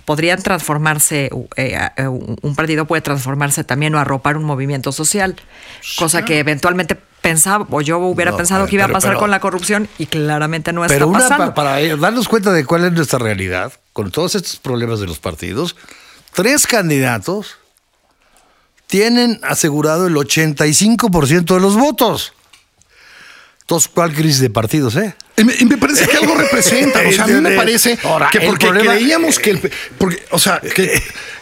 podrían 0.06 0.42
transformarse, 0.42 1.30
eh, 1.56 1.90
eh, 1.98 2.08
un 2.08 2.56
partido 2.56 2.86
puede 2.86 3.02
transformarse 3.02 3.64
también 3.64 3.96
o 3.96 4.00
arropar 4.00 4.38
un 4.38 4.44
movimiento 4.44 4.92
social, 4.92 5.36
cosa 5.98 6.24
que 6.26 6.40
eventualmente 6.40 6.98
pensaba, 7.22 7.66
o 7.70 7.82
yo 7.82 7.98
hubiera 8.00 8.36
pensado 8.36 8.68
que 8.68 8.76
iba 8.76 8.86
a 8.86 8.90
pasar 8.90 9.18
con 9.18 9.32
la 9.32 9.40
corrupción 9.40 9.88
y 9.98 10.06
claramente 10.06 10.72
no 10.74 10.86
está 10.86 11.06
pasando. 11.10 11.54
para 11.54 11.80
darnos 11.98 12.28
cuenta 12.28 12.54
de 12.54 12.66
cuál 12.66 12.86
es 12.86 12.94
nuestra 12.94 13.20
realidad, 13.20 13.74
con 13.94 14.12
todos 14.12 14.36
estos 14.36 14.58
problemas 14.58 15.00
de 15.00 15.08
los 15.08 15.20
partidos, 15.20 15.76
tres 16.34 16.68
candidatos 16.68 17.58
tienen 18.86 19.40
asegurado 19.44 20.08
el 20.08 20.16
85% 20.16 21.54
de 21.56 21.60
los 21.60 21.76
votos. 21.76 22.34
Entonces, 23.62 23.92
¿cuál 23.94 24.14
crisis 24.14 24.40
de 24.40 24.50
partidos, 24.50 24.96
eh? 24.96 25.14
Y 25.38 25.66
me, 25.66 25.78
parece 25.78 26.08
que 26.08 26.18
algo 26.18 26.36
representa. 26.36 27.00
O 27.08 27.12
sea, 27.12 27.26
a 27.26 27.28
mí 27.28 27.42
me 27.42 27.52
parece 27.52 27.98
que 28.32 28.42
porque 28.42 28.70
creíamos 28.70 29.38
que 29.38 29.52
el. 29.52 29.72
Porque, 29.98 30.24
o 30.32 30.40
sea, 30.40 30.60
que. 30.60 31.02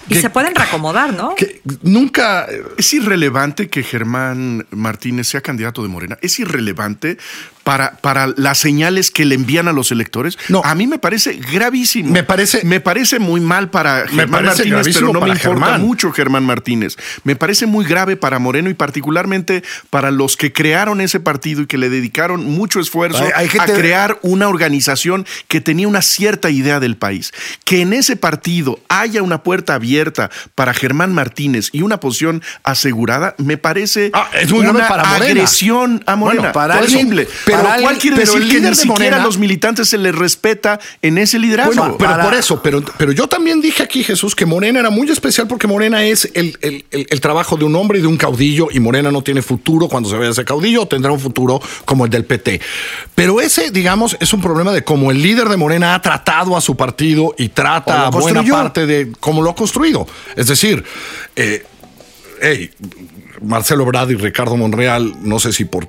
Y 0.10 0.16
se 0.16 0.30
pueden 0.30 0.54
reacomodar, 0.54 1.14
¿no? 1.14 1.34
Que 1.36 1.62
nunca. 1.82 2.46
Es 2.78 2.94
irrelevante 2.94 3.70
que 3.70 3.84
Germán 3.84 4.68
Martínez 4.72 5.28
sea 5.28 5.40
candidato 5.40 5.82
de 5.82 5.88
Morena. 5.88 6.18
Es 6.22 6.40
irrelevante 6.40 7.18
para, 7.66 7.94
para 7.98 8.28
las 8.38 8.60
señales 8.60 9.10
que 9.10 9.26
le 9.26 9.34
envían 9.34 9.68
a 9.68 9.74
los 9.74 9.92
electores. 9.92 10.38
No. 10.50 10.62
A 10.64 10.76
mí 10.76 10.86
me 10.86 11.00
parece 11.00 11.34
gravísimo. 11.34 12.12
Me 12.12 12.24
parece. 12.24 12.64
Me 12.64 12.80
parece 12.80 13.18
muy 13.18 13.42
mal 13.42 13.72
para 13.72 14.08
Germán 14.08 14.46
Martínez, 14.46 14.88
pero 14.94 15.12
no 15.12 15.20
me 15.20 15.30
importa 15.32 15.80
mucho 15.80 16.12
Germán 16.12 16.46
Martínez. 16.46 16.96
Me 17.24 17.36
parece 17.36 17.66
muy 17.66 17.84
grave 17.84 18.18
para 18.18 18.38
Moreno 18.38 18.70
y 18.70 18.76
particularmente 18.76 19.64
para 19.90 20.12
los 20.12 20.38
que 20.38 20.54
crearon 20.54 21.02
ese 21.02 21.20
partido 21.20 21.64
y 21.64 21.66
que 21.66 21.80
le 21.80 21.90
dedicaron 21.90 22.46
mucho 22.46 22.80
esfuerzo 22.80 23.26
hay, 23.34 23.50
a 23.60 23.66
crear 23.66 24.20
una 24.22 24.48
organización 24.48 25.26
que 25.48 25.60
tenía 25.60 25.88
una 25.88 26.04
cierta 26.04 26.52
idea 26.52 26.80
del 26.80 26.98
país. 26.98 27.34
Que 27.64 27.82
en 27.82 27.94
ese 27.94 28.16
partido 28.16 28.80
haya 28.90 29.24
una 29.24 29.42
puerta 29.42 29.74
abierta 29.74 30.30
para 30.54 30.76
Germán 30.76 31.16
Martínez 31.16 31.70
y 31.72 31.82
una 31.82 32.00
posición 32.00 32.44
asegurada, 32.64 33.34
me 33.40 33.58
parece 33.58 34.12
ah, 34.14 34.30
es 34.40 34.52
una 34.52 34.86
agresión 34.86 36.04
a 36.06 36.16
Morena. 36.16 36.52
para 36.52 36.80
pero 37.46 37.55
¿cuál 37.82 37.98
quiere 37.98 38.18
decir 38.18 38.48
que 38.48 38.60
ni 38.60 38.76
siquiera 38.76 39.22
a 39.22 39.26
los 39.26 39.38
militantes 39.38 39.90
se 39.90 39.98
les 39.98 40.16
respeta 40.16 40.80
en 41.02 41.18
ese 41.18 41.40
liderazgo? 41.40 41.98
pero 41.98 42.22
por 42.22 42.34
eso, 42.34 42.62
pero, 42.62 42.84
pero 42.98 43.12
yo 43.12 43.28
también 43.28 43.62
dije 43.62 43.84
aquí, 43.84 44.04
Jesús, 44.04 44.36
que 44.36 44.46
Morena 44.46 44.80
era 44.80 44.90
muy 44.90 45.10
especial 45.10 45.48
porque 45.48 45.68
Morena 45.68 46.04
es 46.04 46.30
el, 46.34 46.58
el, 46.62 47.22
trabajo 47.22 47.58
de 47.58 47.66
un 47.66 47.76
hombre 47.76 48.00
y 48.00 48.02
de 48.02 48.08
un 48.08 48.18
caudillo 48.18 48.68
y 48.72 48.80
Morena 48.80 49.12
no 49.12 49.22
tiene 49.22 49.42
futuro 49.42 49.88
cuando 49.88 50.10
se 50.10 50.18
vea 50.18 50.30
ese 50.30 50.46
caudillo, 50.46 50.86
tendrá 50.86 51.12
un 51.12 51.20
futuro 51.20 51.62
como 51.86 52.06
el 52.06 52.12
del 52.12 52.26
PT. 52.26 52.62
Pero 53.14 53.42
ese, 53.42 53.72
digamos, 53.72 54.18
es 54.20 54.34
un 54.34 54.42
problema 54.42 54.72
de 54.72 54.84
cómo 54.84 55.12
el 55.12 55.22
líder 55.22 55.50
de 55.50 55.58
Morena 55.58 55.96
ha 55.96 56.02
tratado 56.02 56.56
a 56.56 56.62
su 56.62 56.76
partido 56.76 57.34
y 57.38 57.50
trata 57.50 58.08
a 58.08 58.10
buena 58.10 58.44
parte 58.44 58.86
de 58.86 59.12
cómo 59.20 59.42
lo 59.42 59.52
ha 59.52 59.56
construido. 59.56 60.08
Es 60.36 60.48
decir, 60.48 60.84
eh, 61.36 61.66
Marcelo 63.42 63.86
Brad 63.86 64.10
y 64.10 64.16
Ricardo 64.16 64.56
Monreal, 64.58 65.16
no 65.22 65.40
sé 65.40 65.54
si 65.54 65.66
por 65.66 65.88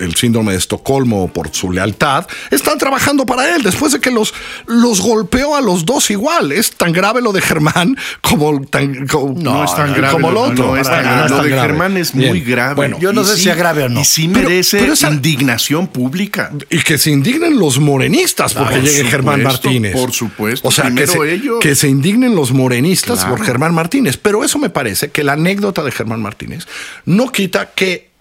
el 0.00 0.14
síndrome 0.14 0.52
de 0.52 0.58
Estocolmo 0.58 1.28
por 1.28 1.54
su 1.54 1.70
lealtad, 1.70 2.26
están 2.50 2.78
trabajando 2.78 3.26
para 3.26 3.54
él 3.54 3.62
después 3.62 3.92
de 3.92 4.00
que 4.00 4.10
los, 4.10 4.34
los 4.66 5.00
golpeó 5.00 5.56
a 5.56 5.60
los 5.60 5.84
dos 5.84 6.10
igual. 6.10 6.52
Es 6.52 6.72
tan 6.72 6.92
grave 6.92 7.20
lo 7.20 7.32
de 7.32 7.40
Germán 7.40 7.96
como, 8.20 8.60
tan, 8.62 9.06
no, 9.36 9.64
es 9.64 9.74
tan 9.74 9.94
grave 9.94 10.12
como 10.12 10.30
lo 10.30 10.42
otro. 10.42 10.74
lo 10.74 11.42
de 11.42 11.50
Germán 11.50 11.96
es 11.96 12.14
muy 12.14 12.40
grave. 12.40 12.74
Bueno, 12.74 12.98
yo 13.00 13.12
no 13.12 13.24
sé 13.24 13.36
si 13.36 13.48
es 13.48 13.56
grave 13.56 13.84
o 13.84 13.88
no. 13.88 14.00
Y 14.00 14.04
sí 14.04 14.28
merece 14.28 14.80
indignación 15.10 15.86
pública. 15.88 16.50
Y 16.70 16.80
que 16.80 16.98
se 16.98 17.10
indignen 17.10 17.58
los 17.58 17.78
morenistas 17.78 18.54
porque 18.54 18.80
llegue 18.80 19.04
Germán 19.04 19.42
Martínez. 19.42 19.92
Por 19.92 20.12
supuesto. 20.12 20.68
O 20.68 20.70
sea, 20.70 20.90
que 20.94 21.06
se, 21.06 21.18
que 21.60 21.74
se, 21.74 21.88
indignen 21.88 22.34
los 22.34 22.52
morenistas 22.52 23.24
por 23.24 23.44
Germán 23.44 23.74
Martínez. 23.74 24.16
Pero 24.16 24.44
eso 24.44 24.58
me 24.58 24.70
parece 24.70 25.10
que 25.10 25.24
la 25.24 25.32
anécdota 25.32 25.82
de 25.82 25.90
Germán 25.90 26.22
Martínez 26.22 26.66
no 27.04 27.30
quita 27.30 27.70
que 27.74 28.11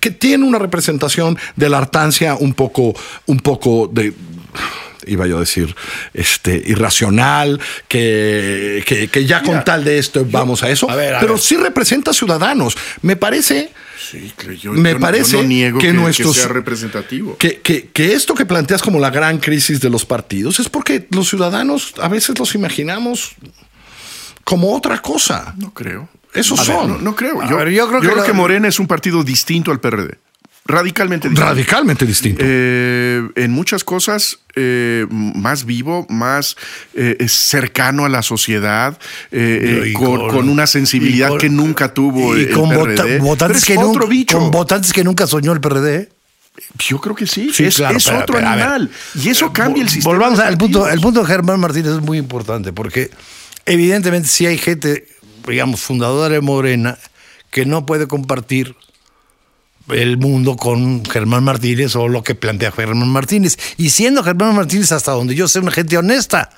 que 0.00 0.10
tiene 0.10 0.44
una 0.44 0.58
representación 0.58 1.38
de 1.56 1.68
la 1.68 1.78
hartancia 1.78 2.34
un 2.34 2.54
poco, 2.54 2.94
un 3.26 3.38
poco 3.38 3.88
de 3.92 4.14
iba 5.06 5.26
yo 5.26 5.38
a 5.38 5.40
decir, 5.40 5.74
este, 6.14 6.62
irracional, 6.66 7.60
que, 7.88 9.08
que, 9.10 9.24
ya 9.24 9.42
con 9.42 9.64
tal 9.64 9.84
de 9.84 9.98
esto 9.98 10.26
vamos 10.28 10.62
a 10.62 10.70
eso, 10.70 10.86
pero 11.20 11.38
sí 11.38 11.56
representa 11.56 12.12
ciudadanos. 12.12 12.76
Me 13.02 13.16
parece... 13.16 13.72
Sí, 14.10 14.32
yo, 14.60 14.72
me 14.72 14.96
parece 14.96 15.42
niego 15.44 15.78
que, 15.78 15.92
nuestros, 15.92 16.34
sea 16.34 16.48
representativo. 16.48 17.36
Que, 17.36 17.60
que, 17.60 18.12
esto 18.12 18.34
que 18.34 18.46
planteas 18.46 18.82
como 18.82 18.98
la 18.98 19.10
gran 19.10 19.38
crisis 19.38 19.80
de 19.80 19.90
los 19.90 20.06
partidos 20.06 20.58
es 20.58 20.68
porque 20.68 21.06
los 21.10 21.28
ciudadanos 21.28 21.94
a 22.00 22.08
veces 22.08 22.38
los 22.38 22.54
imaginamos 22.54 23.32
como 24.42 24.74
otra 24.74 25.00
cosa. 25.00 25.54
No 25.58 25.72
creo. 25.72 26.08
Esos 26.34 26.64
son. 26.64 27.02
no, 27.02 27.16
creo. 27.16 27.42
Yo, 27.42 27.88
creo, 27.88 28.24
que, 28.24 28.32
Morena 28.32 28.68
es 28.68 28.78
un 28.78 28.86
partido 28.86 29.22
distinto 29.24 29.70
al 29.70 29.80
PRD. 29.80 30.18
Radicalmente 30.66 31.28
distinto. 31.28 31.50
Radicalmente 31.50 32.06
distinto. 32.06 32.42
Eh, 32.46 33.28
en 33.34 33.50
muchas 33.50 33.82
cosas 33.82 34.38
eh, 34.54 35.06
más 35.10 35.64
vivo, 35.64 36.06
más 36.08 36.56
eh, 36.94 37.16
cercano 37.28 38.04
a 38.04 38.08
la 38.08 38.22
sociedad, 38.22 38.96
con, 39.94 40.48
una 40.48 40.66
sensibilidad 40.66 41.36
que 41.38 41.48
nunca 41.48 41.92
tuvo 41.92 42.34
el 42.34 42.50
con 42.50 42.68
PRD. 42.68 43.18
votantes 43.18 43.64
que 43.64 43.78
otro 43.78 44.06
bicho. 44.06 44.38
Con 44.38 44.50
votantes 44.50 44.92
que 44.92 45.02
nunca 45.02 45.26
soñó 45.26 45.52
el 45.52 45.60
PRD. 45.60 46.08
Yo 46.78 47.00
creo 47.00 47.16
que 47.16 47.26
sí. 47.26 47.50
es, 47.58 47.80
otro 47.80 48.38
animal. 48.38 48.90
y 49.14 49.28
eso 49.28 49.52
cambia 49.52 49.82
el 49.82 49.88
sistema. 49.88 50.14
Volvamos 50.14 50.38
al 50.38 50.56
punto. 50.58 50.88
El 50.88 51.00
punto 51.00 51.20
de 51.20 51.26
Germán 51.26 51.58
Martínez 51.58 51.92
es 51.92 52.00
muy 52.00 52.18
importante 52.18 52.72
porque 52.72 53.10
evidentemente 53.66 54.28
si 54.28 54.46
hay 54.46 54.58
gente 54.58 55.06
digamos, 55.46 55.80
fundadora 55.80 56.34
de 56.34 56.40
Morena, 56.40 56.98
que 57.50 57.64
no 57.66 57.86
puede 57.86 58.06
compartir 58.06 58.76
el 59.88 60.18
mundo 60.18 60.56
con 60.56 61.04
Germán 61.04 61.42
Martínez 61.42 61.96
o 61.96 62.06
lo 62.08 62.22
que 62.22 62.34
plantea 62.34 62.70
Germán 62.70 63.08
Martínez. 63.08 63.56
Y 63.76 63.90
siendo 63.90 64.22
Germán 64.22 64.54
Martínez, 64.54 64.92
hasta 64.92 65.12
donde 65.12 65.34
yo 65.34 65.48
sé, 65.48 65.58
una 65.58 65.72
gente 65.72 65.96
honesta. 65.98 66.50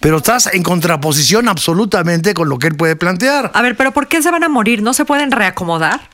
Pero 0.00 0.18
estás 0.18 0.46
en 0.52 0.62
contraposición 0.62 1.48
absolutamente 1.48 2.34
con 2.34 2.48
lo 2.48 2.58
que 2.58 2.66
él 2.68 2.76
puede 2.76 2.96
plantear. 2.96 3.50
A 3.54 3.62
ver, 3.62 3.76
pero 3.76 3.92
¿por 3.92 4.08
qué 4.08 4.22
se 4.22 4.30
van 4.30 4.44
a 4.44 4.48
morir? 4.48 4.82
¿No 4.82 4.92
se 4.94 5.04
pueden 5.04 5.30
reacomodar? 5.32 6.08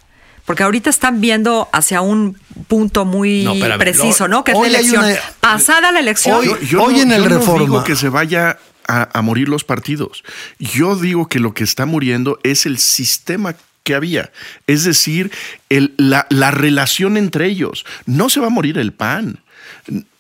Porque 0.45 0.63
ahorita 0.65 0.91
están 0.91 1.21
viendo 1.21 1.69
hacia 1.73 2.01
un 2.01 2.37
punto 2.67 3.05
muy 3.05 3.45
No, 3.45 3.53
espérame, 3.55 3.79
preciso, 3.79 4.27
no, 4.27 4.39
¿no? 4.39 4.45
Que 4.45 4.53
es 4.53 4.59
la 4.59 4.67
elección. 4.67 5.05
una- 5.05 5.17
Pasada 5.41 5.93
la 5.93 6.01
elección. 6.01 6.37
Hoy- 6.37 6.67
Yo 6.67 6.83
Hoy 6.83 6.95
no- 6.95 7.03
en 7.03 7.13
el 7.13 7.23
yo 7.23 7.29
no 7.29 7.39
Reforma- 7.39 7.61
digo 7.65 7.85
que 7.85 7.95
se 7.95 8.09
vaya 8.09 8.59
a, 8.89 9.09
a 9.19 9.23
morir 9.23 9.49
los 9.49 9.65
partidos. 9.65 10.23
Yo 10.59 10.97
digo 10.97 11.29
que 11.29 11.41
lo 11.41 11.55
que 11.55 11.65
está 11.65 11.87
muriendo 11.87 12.39
es 12.43 12.67
el 12.67 12.79
sistema 12.79 13.55
que 13.85 13.95
había. 13.95 14.31
Es 14.67 14.85
decir, 14.85 15.31
el- 15.69 15.95
la, 15.97 16.27
la 16.31 16.51
relación 16.51 17.17
entre 17.17 17.47
ellos. 17.47 17.85
No 18.07 18.29
se 18.31 18.41
va 18.41 18.47
a 18.47 18.51
morir 18.51 18.79
el 18.79 18.93
PAN. 18.93 19.41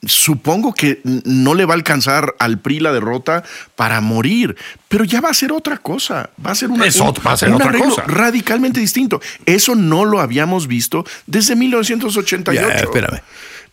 Supongo 0.04 0.74
que 0.74 1.00
no 1.04 1.54
le 1.54 1.64
va 1.64 1.74
a 1.74 1.76
alcanzar 1.76 2.34
al 2.40 2.58
PRI 2.58 2.80
la 2.80 2.92
derrota 2.92 3.44
para 3.76 4.00
morir, 4.00 4.56
pero 4.88 5.04
ya 5.04 5.20
va 5.20 5.28
a 5.30 5.34
ser 5.34 5.52
otra 5.52 5.78
cosa. 5.78 6.30
Va 6.44 6.50
a 6.50 6.54
ser 6.56 6.70
una, 6.70 6.84
un- 7.04 7.14
va 7.24 7.32
a 7.32 7.36
ser 7.36 7.50
un 7.50 7.54
otra 7.56 7.70
cosa. 7.78 8.02
radicalmente 8.08 8.80
distinto. 8.80 9.20
Eso 9.46 9.76
no 9.76 10.04
lo 10.04 10.20
habíamos 10.20 10.66
visto 10.66 11.04
desde 11.26 11.54
1988. 11.54 12.68
Ya, 12.68 12.74
espérame. 12.74 13.20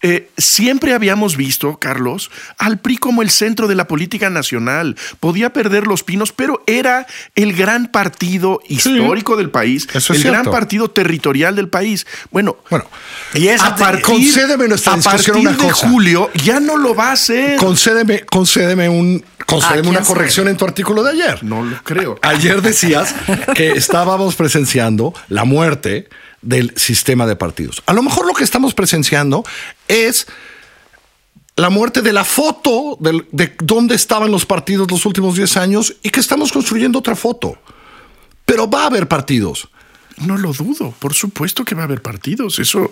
Eh, 0.01 0.29
siempre 0.37 0.93
habíamos 0.93 1.35
visto, 1.35 1.77
Carlos, 1.77 2.31
al 2.57 2.79
PRI 2.79 2.97
como 2.97 3.21
el 3.21 3.29
centro 3.29 3.67
de 3.67 3.75
la 3.75 3.87
política 3.87 4.29
nacional. 4.29 4.95
Podía 5.19 5.51
perder 5.51 5.87
los 5.87 6.03
pinos, 6.03 6.31
pero 6.31 6.63
era 6.67 7.05
el 7.35 7.53
gran 7.53 7.91
partido 7.91 8.61
histórico 8.67 9.35
del 9.35 9.49
país, 9.49 9.87
eso 9.93 10.13
es 10.13 10.19
el 10.19 10.23
gran 10.25 10.43
cierto. 10.43 10.51
partido 10.51 10.89
territorial 10.89 11.55
del 11.55 11.67
país. 11.69 12.07
Bueno, 12.31 12.57
Bueno, 12.69 12.85
Y 13.33 13.47
esa 13.49 13.67
a 13.67 13.75
partir, 13.75 14.03
concédeme 14.03 14.67
nuestra 14.67 14.93
a 14.93 14.97
partir 14.97 15.33
una 15.35 15.51
de 15.51 15.57
cosa. 15.57 15.89
julio 15.89 16.29
ya 16.33 16.59
no 16.59 16.77
lo 16.77 16.95
va 16.95 17.09
a 17.09 17.11
hacer. 17.13 17.57
concédeme, 17.57 18.21
concédeme 18.25 18.87
un, 18.87 19.23
concédeme 19.45 19.87
¿A 19.87 19.91
una 19.91 20.01
corrección 20.01 20.47
en 20.47 20.55
tu 20.57 20.63
artículo 20.65 21.03
de 21.03 21.11
ayer. 21.11 21.43
no 21.43 21.63
lo 21.63 21.75
creo. 21.83 22.17
Ayer 22.21 22.61
decías 22.61 23.13
que 23.53 23.71
estábamos 23.71 24.35
presenciando 24.35 25.13
la 25.27 25.43
muerte 25.43 26.07
del 26.41 26.71
sistema 26.77 27.25
de 27.25 27.35
partidos. 27.35 27.83
A 27.85 27.91
lo 27.93 28.01
mejor 28.01 28.25
lo 28.25 28.33
que 28.33 28.45
estamos 28.45 28.73
presenciando 28.73 29.43
es 29.89 30.27
la 31.57 31.69
muerte 31.69 32.01
de 32.01 32.13
la 32.13 32.23
foto 32.23 32.97
de 33.01 33.53
dónde 33.61 33.95
estaban 33.95 34.31
los 34.31 34.45
partidos 34.45 34.89
los 34.89 35.05
últimos 35.05 35.35
10 35.35 35.57
años 35.57 35.95
y 36.01 36.09
que 36.09 36.21
estamos 36.21 36.53
construyendo 36.53 36.99
otra 36.99 37.17
foto. 37.17 37.57
Pero 38.45 38.69
va 38.69 38.83
a 38.83 38.85
haber 38.85 39.09
partidos. 39.09 39.67
No 40.25 40.37
lo 40.37 40.53
dudo. 40.53 40.93
Por 40.99 41.13
supuesto 41.13 41.65
que 41.65 41.75
va 41.75 41.81
a 41.81 41.85
haber 41.85 42.01
partidos. 42.01 42.59
Eso 42.59 42.89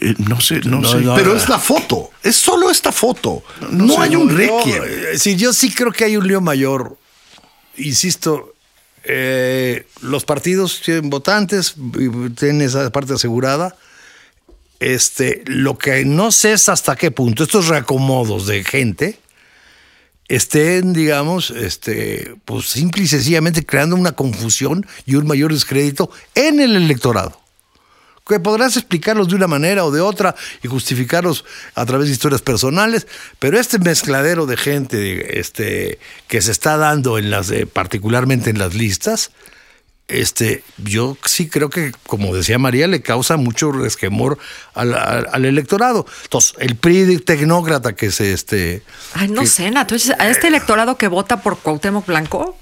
eh, 0.00 0.14
no 0.18 0.40
sé, 0.40 0.60
no, 0.64 0.80
No, 0.80 0.88
sé. 0.88 1.00
no, 1.00 1.14
Pero 1.14 1.34
es 1.34 1.48
la 1.48 1.58
foto. 1.58 2.10
Es 2.22 2.36
solo 2.36 2.70
esta 2.70 2.92
foto. 2.92 3.42
No, 3.70 3.94
sé, 3.94 4.00
hay 4.00 4.16
un 4.16 4.28
no, 4.28 4.34
requiem. 4.34 4.82
Eh, 4.84 5.18
Sí, 5.18 5.36
yo 5.36 5.52
sí 5.52 5.72
creo 5.72 5.92
que 5.92 6.04
hay 6.04 6.16
un 6.16 6.26
lío 6.26 6.40
mayor. 6.40 6.96
Insisto, 7.76 8.54
eh, 9.04 9.86
los 10.02 10.24
partidos 10.24 10.80
tienen 10.84 11.10
votantes, 11.10 11.74
y 11.76 12.30
tienen 12.30 12.62
esa 12.62 12.90
parte 12.90 13.14
asegurada. 13.14 13.76
Este, 14.80 15.42
lo 15.46 15.76
que 15.76 16.04
no 16.04 16.30
sé 16.30 16.52
es 16.52 16.68
hasta 16.68 16.96
qué 16.96 17.10
punto 17.10 17.42
estos 17.42 17.68
reacomodos 17.68 18.46
de 18.46 18.62
gente 18.62 19.18
estén, 20.28 20.92
digamos, 20.92 21.50
este, 21.50 22.36
pues 22.44 22.66
simple 22.66 23.02
y 23.02 23.08
sencillamente 23.08 23.64
creando 23.64 23.96
una 23.96 24.12
confusión 24.12 24.86
y 25.06 25.16
un 25.16 25.26
mayor 25.26 25.52
descrédito 25.52 26.10
en 26.34 26.60
el 26.60 26.76
electorado 26.76 27.40
que 28.28 28.38
podrás 28.38 28.76
explicarlos 28.76 29.28
de 29.28 29.36
una 29.36 29.46
manera 29.46 29.84
o 29.84 29.90
de 29.90 30.00
otra 30.00 30.36
y 30.62 30.68
justificarlos 30.68 31.44
a 31.74 31.86
través 31.86 32.08
de 32.08 32.12
historias 32.12 32.42
personales, 32.42 33.06
pero 33.38 33.58
este 33.58 33.78
mezcladero 33.78 34.46
de 34.46 34.56
gente 34.56 35.40
este, 35.40 35.98
que 36.28 36.42
se 36.42 36.52
está 36.52 36.76
dando 36.76 37.18
en 37.18 37.30
las, 37.30 37.50
eh, 37.50 37.66
particularmente 37.66 38.50
en 38.50 38.58
las 38.58 38.74
listas, 38.74 39.30
este, 40.08 40.64
yo 40.78 41.16
sí 41.24 41.48
creo 41.48 41.68
que, 41.70 41.92
como 42.06 42.34
decía 42.34 42.58
María, 42.58 42.86
le 42.86 43.02
causa 43.02 43.36
mucho 43.36 43.70
resquemor 43.72 44.38
al, 44.74 44.94
al- 44.94 45.28
al 45.30 45.44
electorado. 45.44 46.06
Entonces, 46.24 46.54
el 46.58 46.76
PRI 46.76 47.18
tecnócrata 47.18 47.94
que 47.94 48.10
se 48.10 48.32
este. 48.32 48.82
Ay, 49.14 49.28
no 49.28 49.42
que- 49.42 49.46
sé, 49.46 49.70
Nato. 49.70 49.94
¿es 49.94 50.10
¿A 50.18 50.28
este 50.28 50.48
electorado 50.48 50.96
que 50.96 51.08
vota 51.08 51.42
por 51.42 51.58
Cuauhtémoc 51.58 52.06
Blanco? 52.06 52.56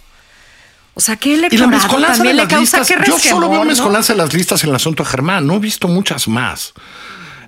O 0.94 1.00
sea, 1.00 1.16
¿qué 1.16 1.34
Y 1.34 1.36
la 1.36 1.46
electorado 1.48 2.00
de 2.00 2.06
también 2.06 2.36
le 2.36 2.48
causa 2.48 2.78
listas, 2.78 2.88
qué 2.88 2.96
yo 3.06 3.18
solo 3.18 3.48
veo 3.50 3.58
¿no? 3.60 3.64
mezcolanza 3.66 4.14
de 4.14 4.16
las 4.18 4.32
listas 4.32 4.64
en 4.64 4.70
el 4.70 4.76
asunto 4.76 5.02
de 5.04 5.10
Germán, 5.10 5.46
no 5.46 5.54
he 5.54 5.58
visto 5.58 5.88
muchas 5.88 6.26
más. 6.26 6.72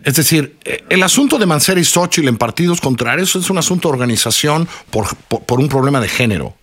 Es 0.04 0.14
decir, 0.14 0.56
eh, 0.64 0.84
el 0.90 1.02
asunto 1.02 1.38
de 1.38 1.46
Mancera 1.46 1.80
y 1.80 1.84
Xochitl 1.84 2.28
en 2.28 2.36
partidos 2.38 2.80
contrarios 2.80 3.34
es 3.36 3.50
un 3.50 3.58
asunto 3.58 3.88
de 3.88 3.94
organización 3.94 4.68
por, 4.90 5.16
por, 5.16 5.42
por 5.44 5.58
un 5.60 5.68
problema 5.68 6.00
de 6.00 6.08
género, 6.08 6.54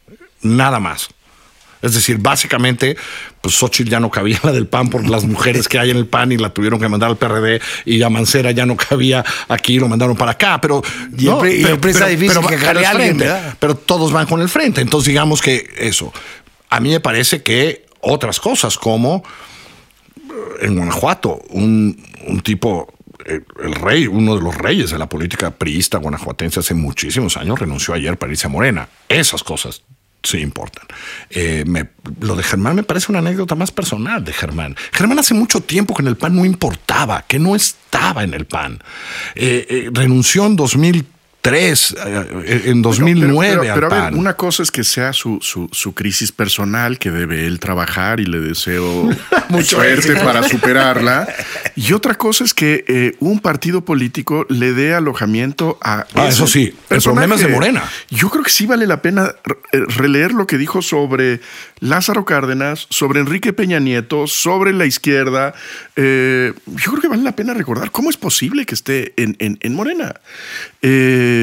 nada 0.41 0.80
más. 0.80 1.10
Es 1.86 1.93
decir, 1.93 2.17
básicamente, 2.17 2.98
pues 3.41 3.56
Xochitl 3.56 3.91
ya 3.91 4.00
no 4.00 4.10
cabía 4.10 4.39
la 4.43 4.52
del 4.52 4.65
PAN 4.65 4.89
por 4.89 5.08
las 5.08 5.24
mujeres 5.24 5.67
que 5.67 5.78
hay 5.78 5.91
en 5.91 5.98
el 5.98 6.08
PAN 6.08 6.32
y 6.32 6.38
la 6.38 6.50
tuvieron 6.50 6.80
que 6.80 6.89
mandar 6.89 7.12
al 7.12 7.17
PRD 7.17 7.62
y 7.86 8.02
a 8.02 8.10
Mancera 8.10 8.50
ya 8.52 8.65
no 8.65 8.76
cabía 8.76 9.24
aquí 9.48 9.76
y 9.76 9.80
lo 9.80 9.88
mandaron 9.88 10.17
para 10.17 10.32
acá, 10.32 10.60
pero... 10.60 10.82
Y 11.15 11.28
el 11.28 11.80
difícil 11.80 12.48
que 12.48 12.58
pero 13.60 13.76
todos 13.76 14.12
van 14.12 14.26
con 14.26 14.41
el 14.41 14.50
frente. 14.50 14.82
Entonces, 14.82 15.10
digamos 15.10 15.41
que 15.41 15.69
eso. 15.78 16.12
A 16.69 16.80
mí 16.80 16.89
me 16.89 17.00
parece 17.00 17.43
que 17.43 17.86
otras 18.02 18.39
cosas, 18.39 18.78
como 18.78 19.24
eh, 20.17 20.65
en 20.65 20.76
Guanajuato, 20.76 21.39
un, 21.50 22.04
un 22.28 22.41
tipo, 22.41 22.91
eh, 23.26 23.41
el 23.63 23.76
rey, 23.76 24.08
uno 24.08 24.36
de 24.36 24.41
los 24.41 24.56
reyes 24.56 24.89
de 24.89 24.98
la 24.98 25.08
política 25.08 25.52
priista 25.52 26.00
guanajuatense 26.00 26.62
hace 26.62 26.74
muchísimos 26.74 27.38
años, 27.38 27.60
renunció 27.60 27.93
ayer 27.93 28.17
para 28.17 28.32
irse 28.32 28.48
a 28.48 28.50
Morena. 28.50 28.89
Esas 29.08 29.43
cosas 29.43 29.84
sí 30.26 30.40
importan. 30.40 30.86
Eh, 31.30 31.64
me- 31.66 31.90
lo 32.22 32.36
de 32.36 32.44
Germán 32.44 32.76
me 32.76 32.84
parece 32.84 33.12
una 33.12 33.20
anécdota 33.20 33.56
más 33.56 33.72
personal 33.72 34.24
de 34.24 34.34
Germán. 34.34 34.76
Germán 34.92 35.20
hace 35.20 35.34
mucho 35.34 35.62
tiempo 35.62 35.94
que 35.96 36.02
en 36.02 36.08
el 36.08 36.18
PAN 36.18 36.36
no 36.36 36.46
importaba, 36.46 37.24
que 37.28 37.40
no 37.40 37.56
estaba 37.56 38.24
en 38.24 38.34
el 38.34 38.46
PAN. 38.46 38.80
Eh, 39.36 39.66
eh, 39.70 39.90
renunció 39.92 40.46
en 40.46 40.56
2003, 40.56 41.14
eh, 41.53 42.63
en 42.65 42.81
2009 42.81 43.49
Pero, 43.49 43.62
pero- 43.62 43.73
pero 43.75 43.88
al 43.88 43.93
a 44.01 44.10
ver, 44.10 44.19
una 44.19 44.34
cosa 44.36 44.63
es 44.63 44.71
que 44.71 44.84
sea 44.84 45.13
su, 45.13 45.39
su, 45.41 45.69
su 45.71 45.93
crisis 45.93 46.31
personal, 46.31 46.97
que 46.97 47.12
debe 47.12 47.45
él 47.45 47.60
trabajar 47.60 48.19
y 48.19 48.25
le 48.25 48.39
deseo 48.39 49.10
suerte 49.63 50.15
para 50.15 50.47
superarla. 50.47 51.27
Y 51.75 51.93
otra 51.93 52.15
cosa 52.15 52.43
es 52.43 52.53
que 52.53 52.84
eh, 52.88 53.15
un 53.19 53.39
partido 53.39 53.84
político 53.86 54.45
le 54.49 54.73
dé 54.73 54.93
alojamiento 54.93 55.77
a. 55.81 56.05
Ah, 56.15 56.27
eso 56.29 56.47
sí, 56.47 56.73
el 56.89 57.01
problema 57.01 57.36
es 57.36 57.41
de 57.41 57.47
Morena. 57.49 57.84
Yo 58.10 58.29
creo 58.29 58.43
que 58.43 58.49
sí 58.49 58.65
vale 58.65 58.88
la 58.88 59.01
pena 59.01 59.34
re- 59.43 59.55
eh, 59.73 59.84
releer 59.97 60.31
lo 60.34 60.47
que 60.47 60.58
dijo 60.58 60.81
sobre 60.81 61.41
Lázaro 61.79 62.25
Cárdenas, 62.25 62.88
sobre 62.89 63.19
Enrique 63.19 63.53
Peña 63.53 63.79
Nieto, 63.79 64.25
sobre 64.27 64.73
la 64.73 64.86
izquierda. 64.86 65.53
Eh, 65.95 66.53
yo 66.67 66.91
creo 66.91 67.01
que 67.01 67.08
vale 67.08 67.23
la 67.23 67.36
pena 67.36 67.53
recordar 67.53 67.91
cómo 67.91 68.10
es 68.10 68.17
posible 68.17 68.65
que 68.65 68.73
esté 68.75 69.13
en, 69.17 69.36
en- 69.39 69.58
en 69.62 69.73
Morena. 69.75 70.15
Eh, 70.81 71.34